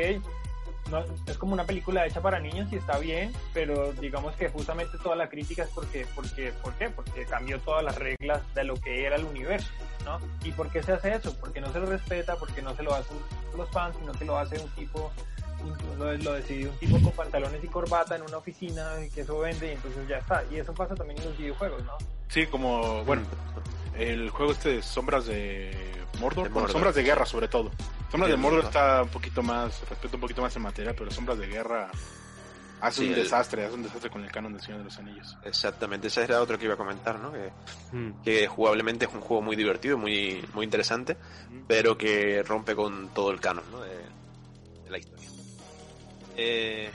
[0.90, 4.96] no, es como una película hecha para niños y está bien, pero digamos que justamente
[4.98, 6.90] toda la crítica es porque, porque, ¿por qué?
[6.90, 9.68] Porque cambió todas las reglas de lo que era el universo,
[10.08, 10.20] ¿no?
[10.44, 11.34] ¿Y por qué se hace eso?
[11.38, 13.16] Porque no se lo respeta, porque no se lo hacen
[13.56, 15.12] los fans, sino que lo hace un tipo,
[15.98, 19.38] lo, lo decidió un tipo con pantalones y corbata en una oficina y que eso
[19.38, 20.42] vende y entonces ya está.
[20.50, 21.92] Y eso pasa también en los videojuegos, ¿no?
[22.28, 23.22] Sí, como, bueno,
[23.96, 25.76] el juego este de Sombras de
[26.20, 26.72] Mordor, De bueno, Mordor.
[26.72, 27.70] Sombras de Guerra sobre todo.
[28.10, 31.38] Sombras de Mordor está un poquito más, respeto un poquito más en materia, pero Sombras
[31.38, 31.90] de Guerra
[32.80, 34.98] hace Sí, un el- desastre, hace un desastre con el canon de Señor de los
[34.98, 35.36] Anillos.
[35.42, 37.32] Exactamente, ese era otro que iba a comentar, ¿no?
[37.32, 37.50] Que,
[37.92, 38.22] Mm.
[38.22, 41.16] que jugablemente es un juego muy divertido, muy, muy interesante,
[41.66, 43.80] pero que rompe con todo el canon, ¿no?
[43.80, 43.90] De,
[44.84, 45.28] de la historia.
[46.36, 46.90] Eh,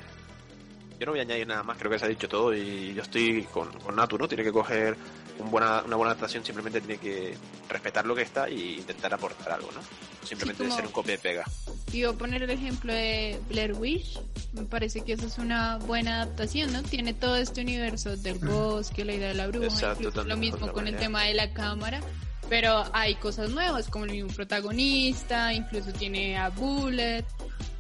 [1.00, 3.02] yo no voy a añadir nada más, creo que se ha dicho todo y yo
[3.02, 4.28] estoy con, con Natu, ¿no?
[4.28, 4.96] Tiene que coger
[5.40, 7.36] un buena, una buena adaptación, simplemente tiene que
[7.70, 9.82] respetar lo que está e intentar aportar algo, ¿no?
[10.28, 11.44] Simplemente Sí, como- ser un copia y pega.
[11.44, 14.20] A poner el ejemplo de Blair Witch.
[14.54, 16.82] Me parece que esa es una buena adaptación, ¿no?
[16.84, 20.60] Tiene todo este universo del bosque, la idea de la bruja, Exacto, incluso lo mismo
[20.72, 21.00] con el manera.
[21.00, 22.02] tema de la cámara.
[22.50, 27.26] Pero hay cosas nuevas, como el mismo protagonista, incluso tiene a Bullet.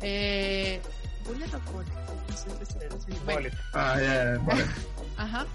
[0.01, 0.79] Eh,
[1.25, 1.91] ¿Bullet o Bullet?
[2.29, 3.53] No sé si- bueno, Bullet.
[3.73, 4.65] Ah, ya, vale.
[5.17, 5.45] Ajá.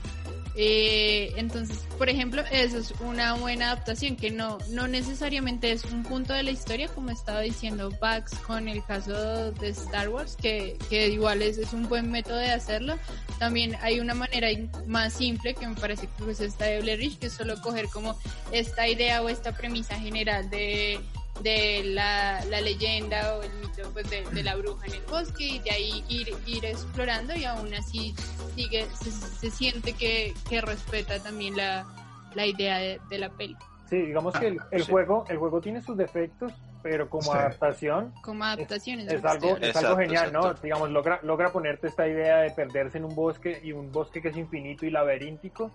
[0.54, 6.02] Eh, entonces, por ejemplo, eso es una buena adaptación que no, no necesariamente es un
[6.02, 10.76] punto de la historia, como estaba diciendo Pax con el caso de Star Wars, que,
[10.88, 12.98] que igual es, es un buen método de hacerlo.
[13.38, 14.48] También hay una manera
[14.86, 17.86] más simple que me parece que es esta de Blair Witch, que es solo coger
[17.88, 18.18] como
[18.50, 21.00] esta idea o esta premisa general de,
[21.42, 25.44] de la, la leyenda o el mito pues, de, de la bruja en el bosque
[25.44, 28.14] y de ahí ir, ir explorando y aún así
[28.56, 31.86] sigue, se, se siente que, que respeta también la,
[32.34, 33.56] la idea de, de la peli.
[33.88, 34.90] Sí, digamos que el, el sí.
[34.90, 37.38] juego, el juego tiene sus defectos, pero como Sí.
[37.38, 39.08] adaptación Como adaptaciones.
[39.10, 40.54] es algo, es algo Exacto, genial, ¿no?
[40.54, 44.28] Digamos, logra, logra ponerte esta idea de perderse en un bosque y un bosque que
[44.28, 45.72] es infinito y laberíntico.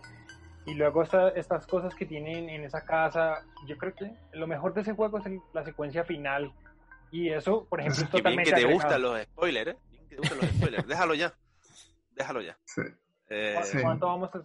[0.65, 4.73] Y luego esta- estas cosas que tienen en esa casa, yo creo que lo mejor
[4.73, 6.51] de ese juego es el- la secuencia final.
[7.11, 8.75] Y eso, por ejemplo, es Qué bien totalmente que te agregado.
[8.83, 9.77] gustan los spoilers, ¿eh?
[9.91, 10.87] Bien que te gustan los spoilers.
[10.87, 11.33] Déjalo ya.
[12.11, 12.57] Déjalo ya.
[12.65, 12.81] Sí.
[13.29, 13.77] Eh, ¿Cu- Sí.
[13.81, 14.41] ¿Cuánto vamos a-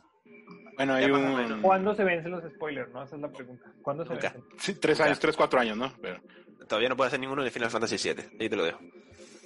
[0.76, 1.60] Bueno, hay un...
[1.62, 2.92] ¿Cuándo se vencen los spoilers?
[2.92, 3.02] ¿no?
[3.02, 3.64] Esa es la pregunta.
[3.82, 4.30] ¿Cuándo se Nunca.
[4.30, 4.44] vencen?
[4.58, 5.92] Sí, tres años, tres, cuatro años, ¿no?
[6.00, 6.20] Pero...
[6.68, 8.24] Todavía no puede hacer ninguno de Final Fantasy VII.
[8.40, 8.78] Ahí te lo dejo.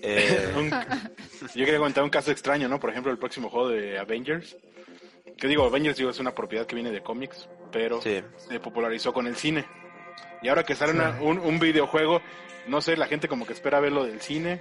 [0.04, 0.68] Eh, Un-
[1.54, 2.80] Yo quería comentar un caso extraño, ¿no?
[2.80, 4.56] Por ejemplo, el próximo juego de Avengers.
[5.36, 8.22] Que digo, Avengers digo, es una propiedad que viene de cómics, pero sí.
[8.36, 9.64] se popularizó con el cine.
[10.42, 12.20] Y ahora que sale una- un, un videojuego,
[12.66, 14.60] no sé, la gente como que espera ver lo del cine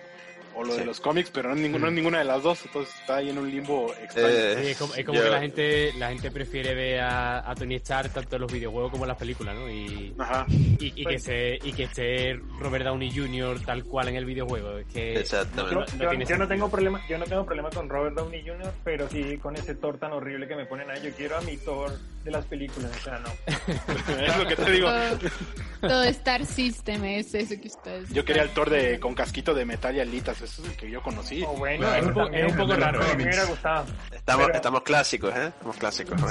[0.56, 0.80] o lo Sí.
[0.80, 3.18] de los cómics, pero no es, ninguna, no es ninguna de las dos, entonces está
[3.18, 4.28] ahí en un limbo extraño.
[4.30, 7.50] Eh, Sí, es como, es como yo- que la gente la gente prefiere ver a,
[7.50, 9.70] a Tony Stark tanto en los videojuegos como en las películas, ¿no?
[9.70, 10.46] Y, Ajá.
[10.50, 13.60] y, y que Pues- se, y que esté Robert Downey Jr.
[13.66, 14.78] tal cual en el videojuego.
[14.78, 15.76] Es que Exactamente.
[15.98, 18.74] Yo, no yo- yo no tengo problema, yo no tengo problema con Robert Downey Jr.,
[18.84, 21.02] pero sí con ese Thor tan horrible que me ponen ahí.
[21.04, 21.92] Yo quiero a mi Thor
[22.24, 23.30] de las películas, o sea, no.
[24.22, 24.88] es lo que te digo.
[24.90, 28.10] Todo, todo Star System es eso que ustedes.
[28.10, 30.90] Yo quería el Thor de, con casquito de metal y alitas, eso es el que
[30.90, 31.42] yo conocí.
[31.44, 33.16] O bueno, un poco- también es un poco me raro, ¿eh?
[33.16, 33.86] hubiera gustado.
[34.12, 35.48] Estamos, Pero- estamos clásicos, ¿eh?
[35.48, 36.22] Estamos clásicos.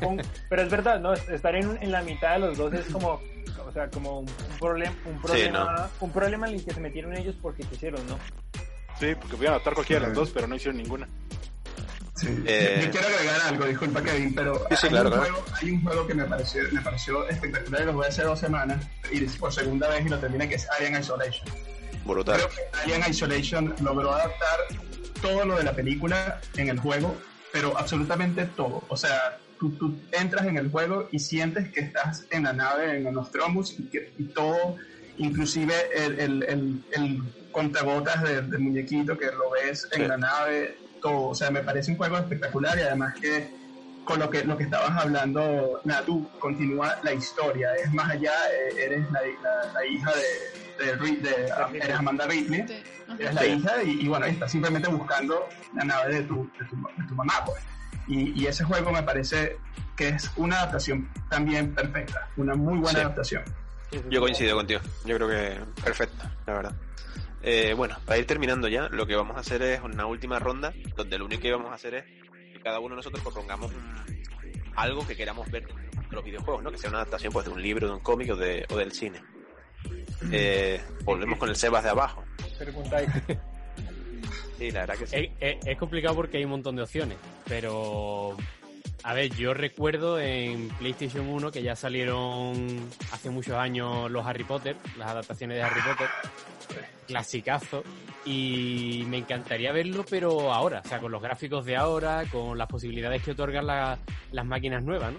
[0.00, 1.12] Con- Pero es verdad, ¿no?
[1.14, 3.20] Estar en, en la mitad de los dos es como,
[3.66, 7.16] o sea, como un, un problema, un problema, un problema en el que se metieron
[7.16, 8.18] ellos porque quisieron, ¿no?
[9.00, 11.08] Sí, porque pudieron adaptar cualquiera de las dos, pero no hicieron ninguna.
[12.14, 12.28] Sí.
[12.46, 15.32] Eh, Yo, yo quiero agregar algo, disculpa Kevin, pero Sí, sí, hay, claro, un claro.
[15.32, 18.24] Juego, hay un juego que me pareció, me pareció espectacular y lo voy a hacer
[18.24, 21.46] dos semanas y por segunda vez y lo terminé que es Alien Isolation.
[22.04, 22.36] Brutal.
[22.36, 24.58] Creo que Alien Isolation logró adaptar
[25.20, 27.16] todo lo de la película en el juego,
[27.52, 28.84] pero absolutamente todo.
[28.88, 32.98] O sea, tú, tú entras en el juego y sientes que estás en la nave
[32.98, 34.76] en Nostromus y, que, y todo,
[35.18, 40.76] inclusive el, el, el, el contagotas del, del muñequito que lo ves en la nave,
[41.04, 41.28] todo.
[41.28, 43.48] O sea, me parece un juego espectacular y además que
[44.04, 48.32] con lo que, lo que estabas hablando, nada, tú continúa la historia, es más allá,
[48.52, 50.10] eh, eres la, la- la hija
[50.78, 52.82] de, de, de- ah, eres Amanda Ripley, Sí,
[53.18, 56.76] eres la hija y, y bueno, estás simplemente buscando la nave de tu, de tu,
[56.76, 57.62] de tu mamá, pues.
[58.06, 59.56] Y, y ese juego me parece
[59.96, 63.04] que es una adaptación también perfecta, una muy buena Sí.
[63.04, 63.42] adaptación.
[64.10, 64.80] Yo coincido contigo.
[65.06, 66.72] Yo creo que perfecto, la verdad.
[67.46, 70.72] Eh, bueno, para ir terminando ya, lo que vamos a hacer es una última ronda,
[70.96, 72.04] donde lo único que vamos a hacer es
[72.52, 73.70] que cada uno de nosotros propongamos
[74.76, 75.74] algo que queramos ver de
[76.10, 76.70] los videojuegos, ¿no?
[76.72, 78.92] Que sea una adaptación pues, de un libro, de un cómic o, de, o del
[78.92, 79.20] cine.
[80.32, 82.24] Eh, volvemos con el Sebas de abajo.
[82.58, 83.06] Pregunta ahí.
[84.58, 85.16] Sí, la verdad que sí.
[85.16, 88.36] Es, es- es complicado porque hay un montón de opciones, pero
[89.02, 94.44] A ver, yo recuerdo en PlayStation 1 que ya salieron hace muchos años los Harry
[94.44, 96.08] Potter, las adaptaciones de Harry Potter,
[97.06, 97.82] clasicazo,
[98.24, 102.66] y me encantaría verlo, pero ahora, o sea, con los gráficos de ahora, con las
[102.68, 103.98] posibilidades que otorgan la-
[104.32, 105.12] las máquinas nuevas.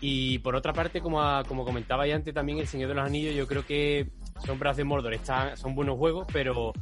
[0.00, 3.34] Y por otra parte, como, como comentaba ya antes también, El Señor de los Anillos,
[3.34, 4.06] yo creo que
[4.44, 6.72] Sombras de Mordor están, son buenos juegos, pero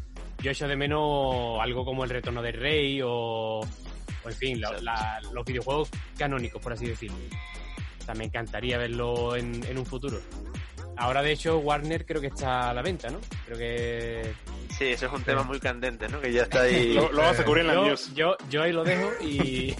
[0.43, 5.45] yo echo de menos algo como El Retorno del Rey o, o en fin, los
[5.47, 7.17] videojuegos canónicos, por así decirlo.
[8.01, 10.19] O sea, me encantaría verlo en, en un futuro.
[11.03, 13.19] Ahora, de hecho, Warner creo que está a la venta, ¿no?
[13.47, 14.33] Creo que...
[14.79, 16.21] Sí, eso es un tema muy candente, ¿no?
[16.21, 16.95] Que ya está ahí.
[16.95, 18.15] Lo, lo vamos a cubrir en la Yo, news.
[18.15, 19.75] yo, yo ahí lo dejo y,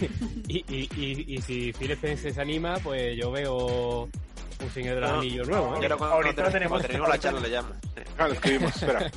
[0.47, 5.01] y, y, y- y si Phil Spencer se anima, pues yo veo un Señor de
[5.01, 5.73] los No, Anillos nuevo.
[5.73, 5.77] ¿eh?
[5.77, 7.69] ahora cuando, Ahorita cuando tenemos- terminemos la charla le llamo.
[7.95, 8.01] Sí.
[8.17, 9.11] Ah, lo escribimos, espera.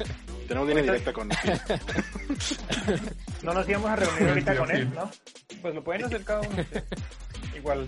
[0.48, 1.28] Tenemos línea directa con
[3.42, 4.94] No nos íbamos a reunir ahorita con él.
[4.94, 5.10] ¿no?
[5.60, 6.64] Pues lo pueden hacer cada uno.
[6.72, 6.78] sí.
[7.56, 7.86] Igual.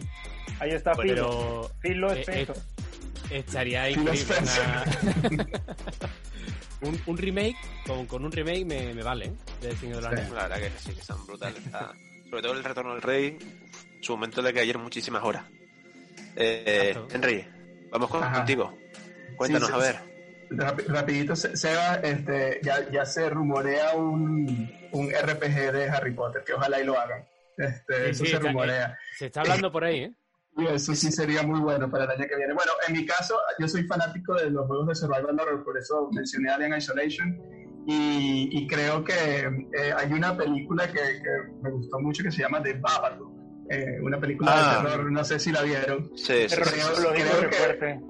[0.60, 1.14] Ahí está Phil.
[1.14, 2.56] Pero Phil eh, Spencer.
[3.30, 4.34] Estaría increíble.
[4.40, 4.84] Una-
[6.82, 9.32] un, un remake, con, con un remake me, me vale, ¿eh?
[9.60, 10.32] del Señor de los Sí.
[10.34, 11.64] La verdad que sí, que son brutales.
[11.64, 11.92] Está-
[12.28, 13.38] Sobre todo el retorno del rey,
[14.00, 15.44] su momento le cayeron muchísimas horas.
[16.36, 16.94] Eh.
[17.12, 17.44] Henry,
[17.90, 18.76] vamos con- contigo.
[19.36, 19.96] Cuéntanos, Sí, a ver.
[20.50, 26.42] Rapi- rapidito, Se- Seba, este, ya, ya se rumorea un, un RPG de Harry Potter,
[26.44, 27.24] que ojalá y lo hagan.
[27.56, 28.96] Este, Sí, eso sí, se rumorea.
[29.18, 30.12] Se está hablando por ahí, ¿eh?
[30.58, 32.52] Y eso sí sería muy bueno para el año que viene.
[32.52, 36.08] Bueno, en mi caso, yo soy fanático de los juegos de Survival Horror, por eso
[36.12, 37.40] mencioné Alien Isolation.
[37.86, 42.42] Y, y creo que eh, hay una película que, que me gustó mucho que se
[42.42, 43.32] llama The Babadook.
[43.70, 44.82] Eh, una película Ah.
[44.82, 46.10] de terror, no sé si la vieron.
[46.16, 48.00] Sí, sí, sí, creo re que- fuerte.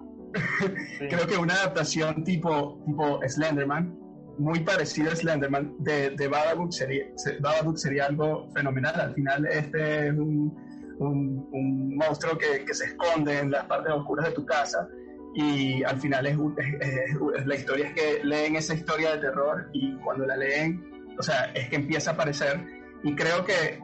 [0.99, 1.07] Sí.
[1.09, 3.97] Creo que una adaptación tipo, tipo Slenderman,
[4.39, 9.01] muy parecida a Slenderman, de, de Babadook sería, se- Babadook sería algo fenomenal.
[9.01, 10.55] Al final, este es un,
[10.99, 14.89] un, un monstruo que, que se esconde en las partes oscuras de tu casa.
[15.35, 16.37] Y al final es,
[16.81, 21.07] es- es- la historia es que leen esa historia de terror y cuando la leen,
[21.19, 22.61] o sea, es que empieza a aparecer.
[23.05, 23.79] Y creo que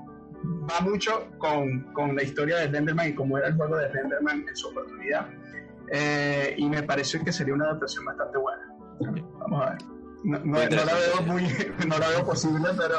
[0.70, 4.44] va mucho con, con la historia de Slenderman y cómo era el juego de Slenderman
[4.48, 5.28] en su oportunidad.
[5.92, 8.62] Eh, y me pareció que sería una adaptación bastante buena.
[9.38, 9.78] Vamos a ver.
[10.24, 11.42] No, no- no la veo muy,
[11.86, 12.94] no la veo posible, pero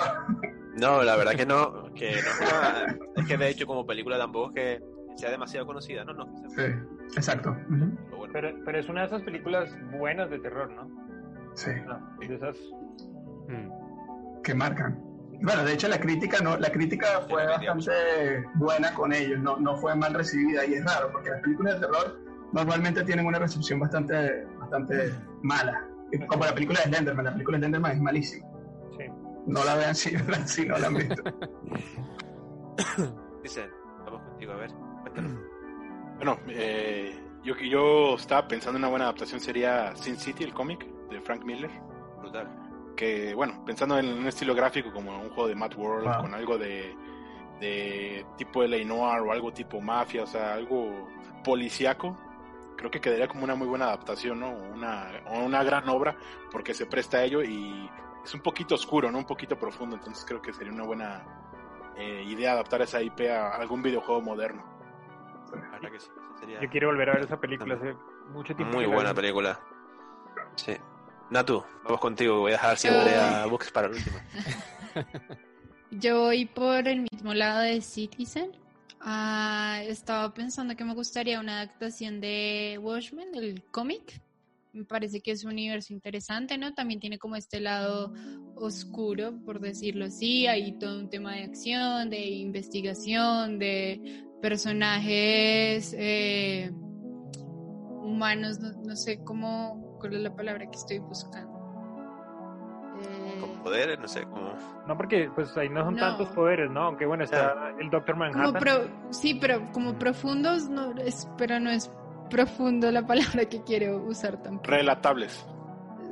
[0.75, 4.17] No, la verdad que no, que no es una- es que de hecho como película
[4.17, 4.83] tampoco es que
[5.15, 6.13] sea demasiado conocida, ¿no?
[6.13, 6.61] No, sí,
[7.15, 7.55] exacto.
[7.69, 8.33] Pero bueno.
[8.33, 10.89] Pero, pero es una de esas películas buenas de terror, ¿no?
[11.53, 12.57] Sí, No, de esas.
[13.47, 14.41] Mm.
[14.43, 14.99] que marcan.
[15.41, 19.75] Bueno, de hecho la crítica no, la crítica fue bastante buena con ellos, no, no
[19.77, 22.19] fue mal recibida y es raro porque las películas de terror
[22.53, 25.85] normalmente tienen una recepción bastante, bastante mala.
[26.27, 28.47] Como la película de Slenderman, la película de Slenderman es malísima.
[28.97, 29.05] Sí.
[29.47, 31.23] No la vean si, si no la han visto.
[33.43, 33.69] Dicen,
[34.05, 35.39] vamos contigo, a ver, cuéntanos.
[36.15, 40.85] Bueno, eh, yo, yo estaba pensando en una buena adaptación sería Sin City, el cómic
[41.09, 41.69] de Frank Miller.
[42.21, 42.47] Brutal.
[42.95, 46.21] Que, bueno, pensando en un estilo gráfico como un juego de Mad World, Wow.
[46.21, 46.95] con algo de,
[47.59, 51.09] de tipo LA Noir o algo tipo mafia, o sea, algo
[51.43, 52.17] policíaco,
[52.77, 54.51] creo que quedaría como una muy buena adaptación, ¿no?
[54.51, 56.15] Una, o una gran obra,
[56.49, 57.89] porque se presta a ello y
[58.25, 59.19] es un poquito oscuro, ¿no?
[59.19, 61.23] Un poquito profundo, entonces creo que sería una buena
[61.95, 64.63] eh, idea adaptar esa IP a algún videojuego moderno.
[65.91, 66.09] Que sí,
[66.39, 67.95] sería Yo quiero volver a ver esa película hace
[68.31, 68.75] mucho tiempo.
[68.75, 69.59] muy buena película.
[70.55, 70.75] Sí.
[71.29, 74.17] Natu, vamos contigo, voy a dejar siempre a Books para el último.
[75.91, 78.51] Yo voy por el mismo lado de Citizen.
[78.99, 84.19] Ah, estaba pensando que me gustaría una adaptación de Watchmen, el cómic.
[84.75, 86.73] Me parece que es un universo interesante, ¿no?
[86.73, 88.11] También tiene como este lado
[88.55, 90.47] oscuro, por decirlo así.
[90.47, 96.71] Hay todo un tema de acción, de investigación, de personajes eh,
[98.03, 101.53] humanos, no, no sé cómo, cuál es la palabra que estoy buscando.
[103.01, 104.55] Eh, Con poderes, no sé, como...
[104.87, 105.99] No, porque pues ahí no son No.
[106.01, 106.81] tantos poderes, ¿no?
[106.81, 108.61] Aunque bueno, está el Doctor Como Manhattan.
[108.61, 111.89] pro- sí, pero como profundos, no es, pero no es
[112.29, 114.69] profundo la palabra que quiero usar tampoco.
[114.71, 115.45] Relatables.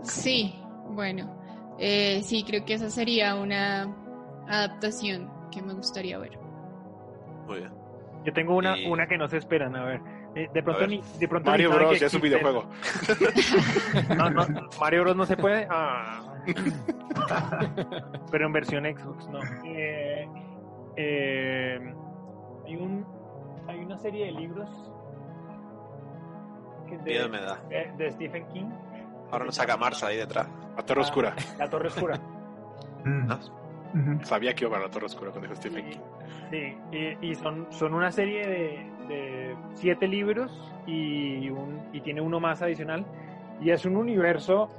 [0.03, 0.53] Sí,
[0.89, 1.35] bueno,
[1.79, 3.83] eh, sí, creo que esa sería una
[4.47, 6.37] adaptación que me gustaría ver.
[7.47, 7.71] Muy bien.
[8.25, 10.01] Yo tengo una, Y- una que no se esperan, a ver.
[10.35, 10.89] Eh, De pronto ver.
[10.89, 11.99] ni, de pronto Mario ni Bros.
[11.99, 12.65] ya es un videojuego.
[14.17, 14.45] No, no,
[14.79, 15.67] Mario Bros no se puede.
[15.69, 16.21] Ah.
[18.31, 19.39] Pero en versión Xbox, no.
[19.65, 20.27] Eh,
[20.97, 21.79] eh,
[22.65, 23.05] hay un
[23.67, 24.69] hay una serie de libros
[26.97, 27.59] de, Miedo me da.
[27.69, 28.69] de- de Stephen King.
[29.31, 30.47] Ahora nos saca Marsa ahí detrás.
[30.75, 31.35] La Torre Oscura.
[31.57, 32.19] La Torre Oscura.
[33.03, 33.31] Mm.
[33.31, 33.39] Ah,
[33.95, 34.25] Ujú.
[34.25, 35.97] Sabía que iba para la Torre Oscura cuando dijo Stephen King.
[36.49, 40.51] Sí, y, y son, son una serie de, de siete libros
[40.87, 43.05] y, un, y tiene uno más adicional.
[43.61, 44.69] Y es un universo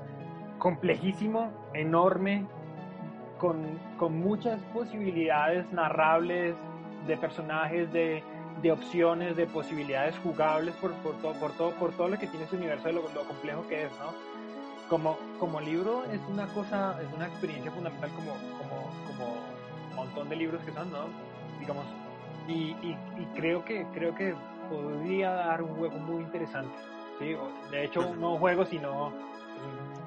[0.58, 2.46] complejísimo, enorme,
[3.38, 6.56] con, con muchas posibilidades narrables
[7.06, 8.22] de personajes, de,
[8.62, 12.46] de opciones, de posibilidades jugables por, por, todo, por, todo, por todo lo que tiene
[12.46, 14.14] ese universo, de lo, lo complejo que es, ¿no?
[14.88, 19.34] Como, como libro es una cosa, es una experiencia fundamental como, como, como
[19.90, 21.06] un montón de libros que son, ¿no?
[21.58, 21.86] Digamos,
[22.46, 24.34] y, y, y creo que creo que
[24.68, 26.74] podría dar un juego muy interesante,
[27.18, 27.34] ¿sí?
[27.70, 29.12] De hecho, no un juego, sino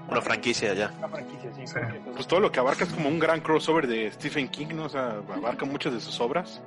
[0.09, 0.91] Una franquicia ya.
[0.99, 1.67] Una franquicia, sí.
[1.67, 1.73] Sí.
[2.03, 4.85] pues, Pues todo lo que abarca es como un gran crossover de Stephen King, ¿no?
[4.85, 6.61] O sea, abarca muchas de sus obras.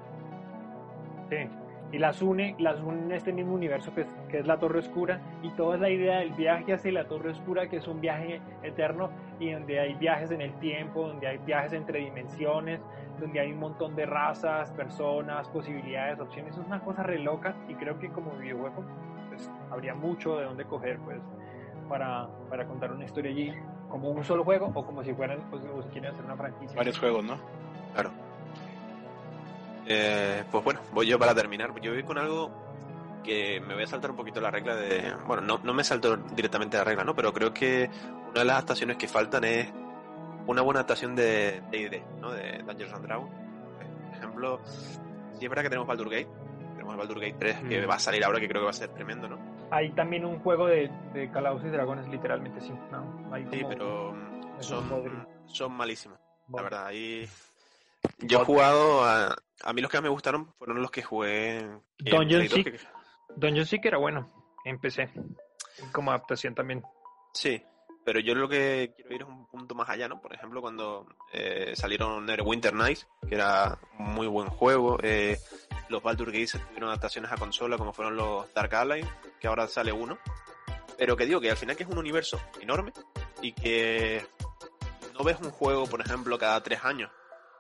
[1.31, 1.37] Sí,
[1.93, 4.79] y las une, las une en este mismo universo que es, que es la Torre
[4.79, 8.41] Oscura y toda la idea del viaje hacia la Torre Oscura que es un viaje
[8.63, 12.81] eterno y donde hay viajes en el tiempo, donde hay viajes entre dimensiones,
[13.19, 17.75] donde hay un montón de razas, personas, posibilidades, opciones, es una cosa re loca y
[17.75, 18.85] creo que como videojuego
[19.29, 21.21] pues habría mucho de dónde coger pues
[21.89, 23.53] para, para contar una historia allí
[23.89, 26.77] como un solo juego o como si fueran si, o si quieren hacer una franquicia.
[26.77, 27.37] Varios juegos, ¿no?
[29.93, 31.73] Eh, pues bueno, voy yo para terminar.
[31.81, 32.51] Yo voy con algo
[33.25, 35.15] que me voy a saltar un poquito la regla de...
[35.27, 37.15] Bueno, no, no me salto directamente la regla, ¿no?
[37.15, 37.91] Pero creo que
[38.31, 39.69] una de las adaptaciones que faltan es
[40.47, 42.31] una buena adaptación de D&D, ¿no?
[42.33, 43.31] De Dungeons and Dragons.
[44.09, 44.61] Por ejemplo,
[45.39, 46.29] sí es verdad que tenemos Baldur Gate.
[46.75, 47.91] Tenemos Baldur Gate 3 que Mm.
[47.91, 49.39] va a salir ahora, que creo que va a ser tremendo, ¿no?
[49.73, 52.73] Hay también un juego de, de Calabozos y Dragones, literalmente sí.
[52.93, 53.29] ¿no?
[53.33, 56.19] Hay Sí, como- pero mm, son, son malísimos.
[56.53, 57.29] La verdad, ahí...
[58.21, 59.37] Yo he jugado a...
[59.65, 62.55] A mí los que más me gustaron fueron los que jugué en Dungeon Play 2,
[62.55, 62.73] Seek.
[62.73, 62.87] que-
[63.37, 64.33] Dungeon Seek era bueno,
[64.65, 65.11] empecé.
[65.93, 66.83] Como adaptación también.
[67.33, 67.63] Sí,
[68.05, 70.21] pero yo lo que quiero ir es un punto más allá, ¿no?
[70.21, 75.39] Por ejemplo, cuando eh, salieron Winter Nights, que era un muy buen juego, eh,
[75.89, 79.07] los Baldur Gates tuvieron adaptaciones a consola, como fueron los Dark Allies,
[79.39, 80.19] que ahora sale uno,
[80.99, 82.93] pero que digo que al final que es un universo enorme
[83.43, 84.25] y que
[85.15, 87.11] no ves un juego, por ejemplo, cada tres años,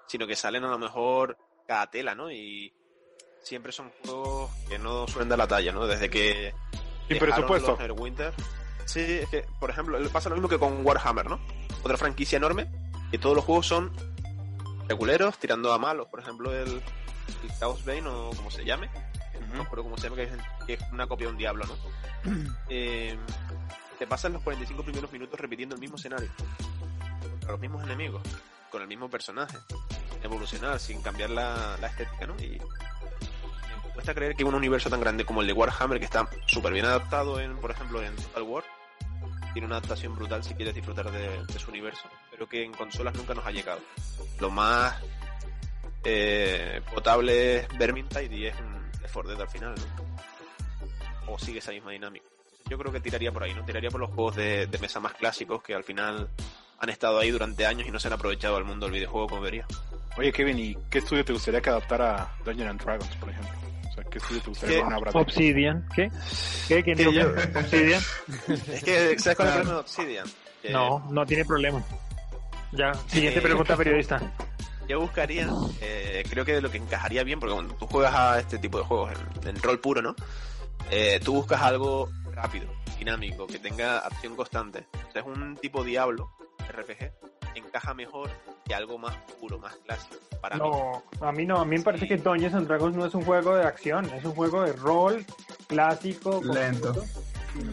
[0.06, 1.36] sino que salen a lo mejor
[1.70, 2.32] cada tela, ¿no?
[2.32, 2.74] Y
[3.44, 5.86] siempre son juegos que no suelen dar la talla, ¿no?
[5.86, 6.52] Desde que
[7.06, 7.70] Sin presupuesto.
[7.70, 8.34] los Neverwinter.
[8.86, 11.38] Sí, es que, por ejemplo, le pasa lo mismo que con Warhammer, ¿no?
[11.84, 12.68] Otra franquicia enorme,
[13.12, 13.92] que todos los juegos son
[14.88, 16.08] reguleros, tirando a malos.
[16.08, 16.82] Por ejemplo, el,
[17.44, 18.90] el Chaos Bane, o como se llame.
[19.50, 20.32] No me acuerdo cómo se llama, que es,
[20.66, 21.74] que es una copia de un diablo, ¿no?
[22.68, 23.16] Eh,
[23.96, 26.30] te pasan los 45 primeros minutos repitiendo el mismo escenario.
[27.30, 28.22] Contra los mismos enemigos,
[28.70, 29.58] con el mismo personaje.
[30.22, 32.34] Evolucionar sin cambiar la, la estética, ¿no?
[32.36, 36.28] Y me cuesta creer que un universo tan grande como el de Warhammer, que está
[36.46, 38.64] súper bien adaptado, en, por ejemplo, en Total War,
[39.52, 43.34] tiene una adaptación brutal si quieres disfrutar de, su universo, pero que en consolas nunca
[43.34, 43.80] nos ha llegado.
[44.38, 44.96] Lo más
[46.04, 48.54] eh, potable es Vermintide y es
[49.12, 51.32] 4 Dead al final, ¿no?
[51.32, 52.26] O sigue esa misma dinámica.
[52.68, 53.64] Yo creo que tiraría por ahí, ¿no?
[53.64, 56.30] Tiraría por los juegos de mesa más clásicos que al final
[56.80, 59.42] han estado ahí durante años y no se han aprovechado al mundo del videojuego como
[59.42, 59.66] debería.
[60.16, 63.52] Oye, Kevin, ¿y qué estudio te gustaría que adaptara a Dungeons and Dragons, por ejemplo?
[63.90, 66.10] O sea, ¿qué estudio te gustaría Obsidian, ¿qué?
[66.68, 66.82] ¿Qué?
[66.82, 67.20] ¿Quién dijo que-
[67.58, 68.02] Obsidian?
[68.72, 70.26] Es que, ¿sabes cuál es el problema de Obsidian?
[70.62, 71.82] Que No, no tiene problema.
[72.72, 74.20] Ya, siguiente Eh, pregunta periodista.
[74.88, 75.48] Yo buscaría,
[75.80, 78.84] eh, creo que lo que encajaría bien, porque cuando tú juegas a este tipo de
[78.84, 79.12] juegos
[79.42, 80.14] en, en rol puro, ¿no?
[80.90, 82.66] Eh, tú buscas algo rápido,
[82.98, 84.86] dinámico, que tenga acción constante.
[85.08, 86.30] O sea, es un tipo Diablo,
[86.72, 87.12] RPG,
[87.54, 88.30] encaja mejor
[88.64, 90.16] que algo más puro, más clásico.
[90.40, 90.62] Para mí.
[90.62, 93.24] No, a mí no, a mí me parece que Dungeons and Dragons no es un
[93.24, 95.24] juego de acción, es un juego de rol
[95.68, 96.40] clásico.
[96.44, 97.04] Lento.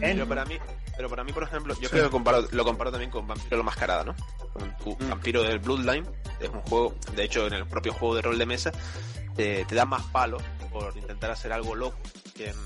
[0.00, 0.58] Pero para mí,
[0.96, 1.88] pero para mí, por ejemplo, yo Sí.
[1.90, 4.14] creo que comparo, lo comparo también con Vampiro la Mascarada, ¿no?
[4.52, 5.08] Con tu Mm.
[5.10, 6.04] Vampiro del Bloodline,
[6.40, 8.72] es un juego, de hecho, en el propio juego de rol de mesa,
[9.36, 10.38] te, te da más palo
[10.72, 11.96] por intentar hacer algo loco
[12.34, 12.56] que en,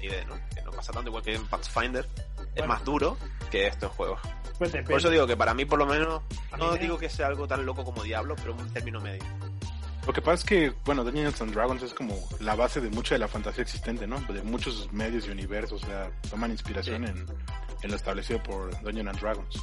[0.00, 0.34] en ¿no?
[0.54, 2.06] Que no pasa tanto igual que en Pathfinder,
[2.54, 3.16] es más duro
[3.50, 4.20] que estos juegos.
[4.58, 4.72] Pues.
[4.84, 6.20] Por eso digo que para mí, por lo menos,
[6.58, 9.22] no me- digo que sea algo tan loco como Diablo, pero un término medio.
[10.06, 13.14] Lo que pasa es que, bueno, Dungeons and Dragons es como la base de mucha
[13.14, 14.18] de la fantasía existente, ¿no?
[14.22, 17.10] De muchos medios y universos, o sea, toman inspiración Sí.
[17.12, 17.26] en,
[17.82, 19.56] en lo establecido por Dungeons and Dragons.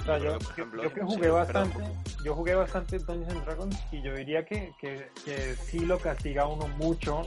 [0.00, 1.78] O sea, Yo yo, yo- ejemplo, yo que jugué bastante,
[2.24, 6.44] yo jugué bastante Dungeons and Dragons y yo diría que, que, que sí lo castiga
[6.44, 7.22] a uno mucho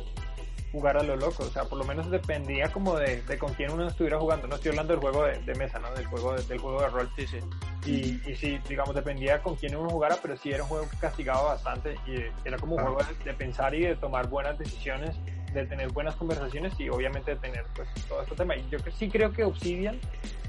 [0.72, 3.72] jugar a lo loco, o sea, por lo menos dependía como de, de con quién
[3.72, 5.92] uno estuviera jugando, no estoy hablando del juego de, de mesa, ¿no?
[5.94, 7.10] Del juego de, del juego de rol.
[7.18, 7.38] Sí, sí.
[7.86, 10.98] Y, y sí, digamos, dependía con quién uno jugara, pero sí era un juego que
[10.98, 12.84] castigaba bastante y era como un Ah.
[12.84, 15.16] juego de, de pensar y de tomar buenas decisiones,
[15.54, 18.56] de tener buenas conversaciones y obviamente de tener pues todo este tema.
[18.56, 20.00] Y yo sí creo que Obsidian,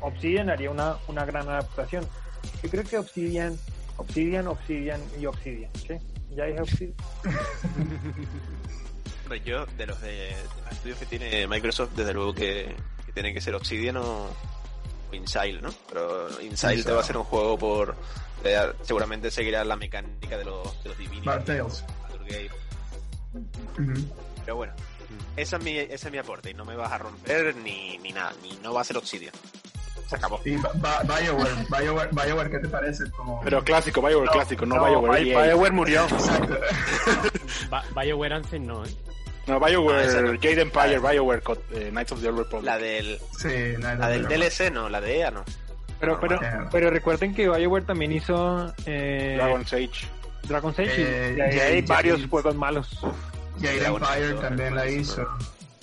[0.01, 2.07] Obsidian haría una, una gran adaptación.
[2.63, 3.57] Yo creo que Obsidian,
[3.97, 5.71] Obsidian, Obsidian y Obsidian.
[5.87, 6.01] ¿Qué?
[6.31, 6.95] Ya dije Obsidian.
[9.45, 12.75] Yo, de los de, de los estudios que tiene Microsoft, desde luego que,
[13.07, 14.27] que tiene que ser Obsidian o,
[15.11, 15.71] o Insight, ¿no?
[15.89, 17.97] Pero Insight te va a ser un juego por...
[18.45, 21.25] eh, seguramente seguirá la mecánica de los, de los Divinity.
[21.45, 21.85] Tales.
[24.45, 24.73] Pero bueno,
[25.37, 28.13] ese es mi, ese es mi aporte y no me vas a romper ni, ni
[28.13, 29.33] nada, ni no va a ser Obsidian.
[30.09, 30.41] Se acabó.
[30.45, 33.11] Y Ba- Ba- BioWare, BioWare, BioWare, ¿qué te parece?
[33.13, 33.41] Como...
[33.43, 35.25] Pero clásico, BioWare clásico, no, No, BioWare.
[35.25, 36.05] BioWare murió.
[36.05, 36.59] Exacto.
[37.95, 38.89] BioWare Anthem no, ¿eh?
[39.47, 40.33] No, BioWare, Ah, no.
[40.41, 42.65] Jade Empire, BioWare, co- eh, Knights of the Old Republic.
[42.67, 44.27] La del, Sí, la del.
[44.29, 45.45] DLC no, la de EA no.
[45.99, 46.41] Pero, pero,
[46.71, 50.07] pero recuerden que BioWare también hizo eh, Dragon's Age.
[50.45, 50.95] Dragon's Age.
[50.97, 52.99] Eh, y hay varios juegos malos.
[53.61, 55.29] Jade Dragon Empire también la Dragon Age, hizo.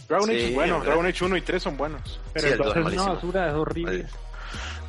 [0.07, 2.20] Dragon Sí, Age es bueno, Dragon Age 1 y 3 son buenos.
[2.34, 4.05] Pero Sí, el dos es entonces es una basura, es horrible.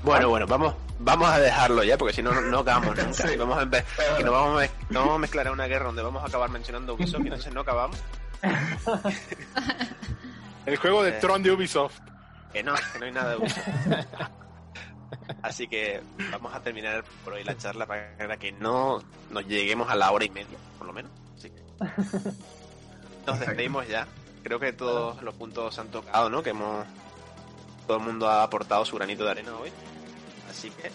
[0.03, 3.13] Bueno, bueno, vamos, vamos a dejarlo ya, porque si no, no- acabamos nunca.
[3.29, 3.37] Sí.
[3.37, 3.69] Vamos a,
[4.17, 6.27] que nos vamos, a mez- nos vamos a mezclar en una guerra donde vamos a
[6.27, 7.99] acabar mencionando Ubisoft y entonces no acabamos.
[10.67, 11.19] El juego de Eh.
[11.21, 11.99] Tron de Ubisoft.
[12.53, 13.69] Que no, que no hay nada de Ubisoft.
[15.43, 19.95] Así que vamos a terminar por hoy la charla para que no nos lleguemos a
[19.95, 21.11] la hora y media, por lo menos.
[21.37, 21.63] Así que
[23.27, 24.07] nos despedimos ya.
[24.43, 26.43] Creo que todos los puntos se han tocado, ¿no?
[26.43, 26.87] Que hemos
[27.87, 29.73] todo el mundo ha aportado su granito de arena hoy.
[30.49, 30.91] Así que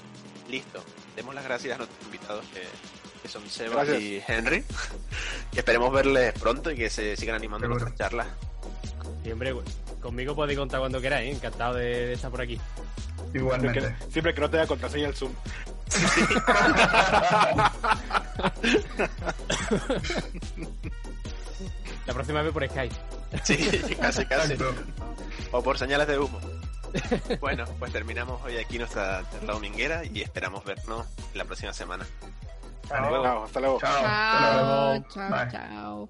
[0.50, 0.84] listo.
[1.16, 2.64] Demos las gracias a nuestros invitados que,
[3.26, 4.02] que son Sebas Gracias.
[4.02, 4.64] y Henry.
[5.52, 7.86] Y esperemos verles pronto y que se sigan animando Seguro.
[7.86, 8.28] nuestras charlas.
[9.24, 9.66] Siempre, güey.
[10.02, 11.36] Conmigo podéis contar cuando queráis, ¿eh?
[11.38, 12.60] encantado de, de estar por aquí.
[13.18, 13.80] Siempre Igualmente.
[13.80, 15.32] que, siempre que no tenga contraseña el Zoom.
[22.06, 22.96] La próxima vez por Skype.
[23.44, 23.58] Sí,
[24.00, 24.54] casi, casi.
[24.54, 24.74] Exacto.
[25.52, 26.40] O por señales de humo.
[27.42, 32.06] Bueno, pues terminamos hoy aquí nuestra charla dominguera y esperamos vernos la próxima semana.
[32.86, 33.26] Hasta luego.
[33.44, 33.80] Hasta luego.
[33.80, 35.06] Chao.
[35.10, 35.50] Chao.
[35.50, 36.10] Chao.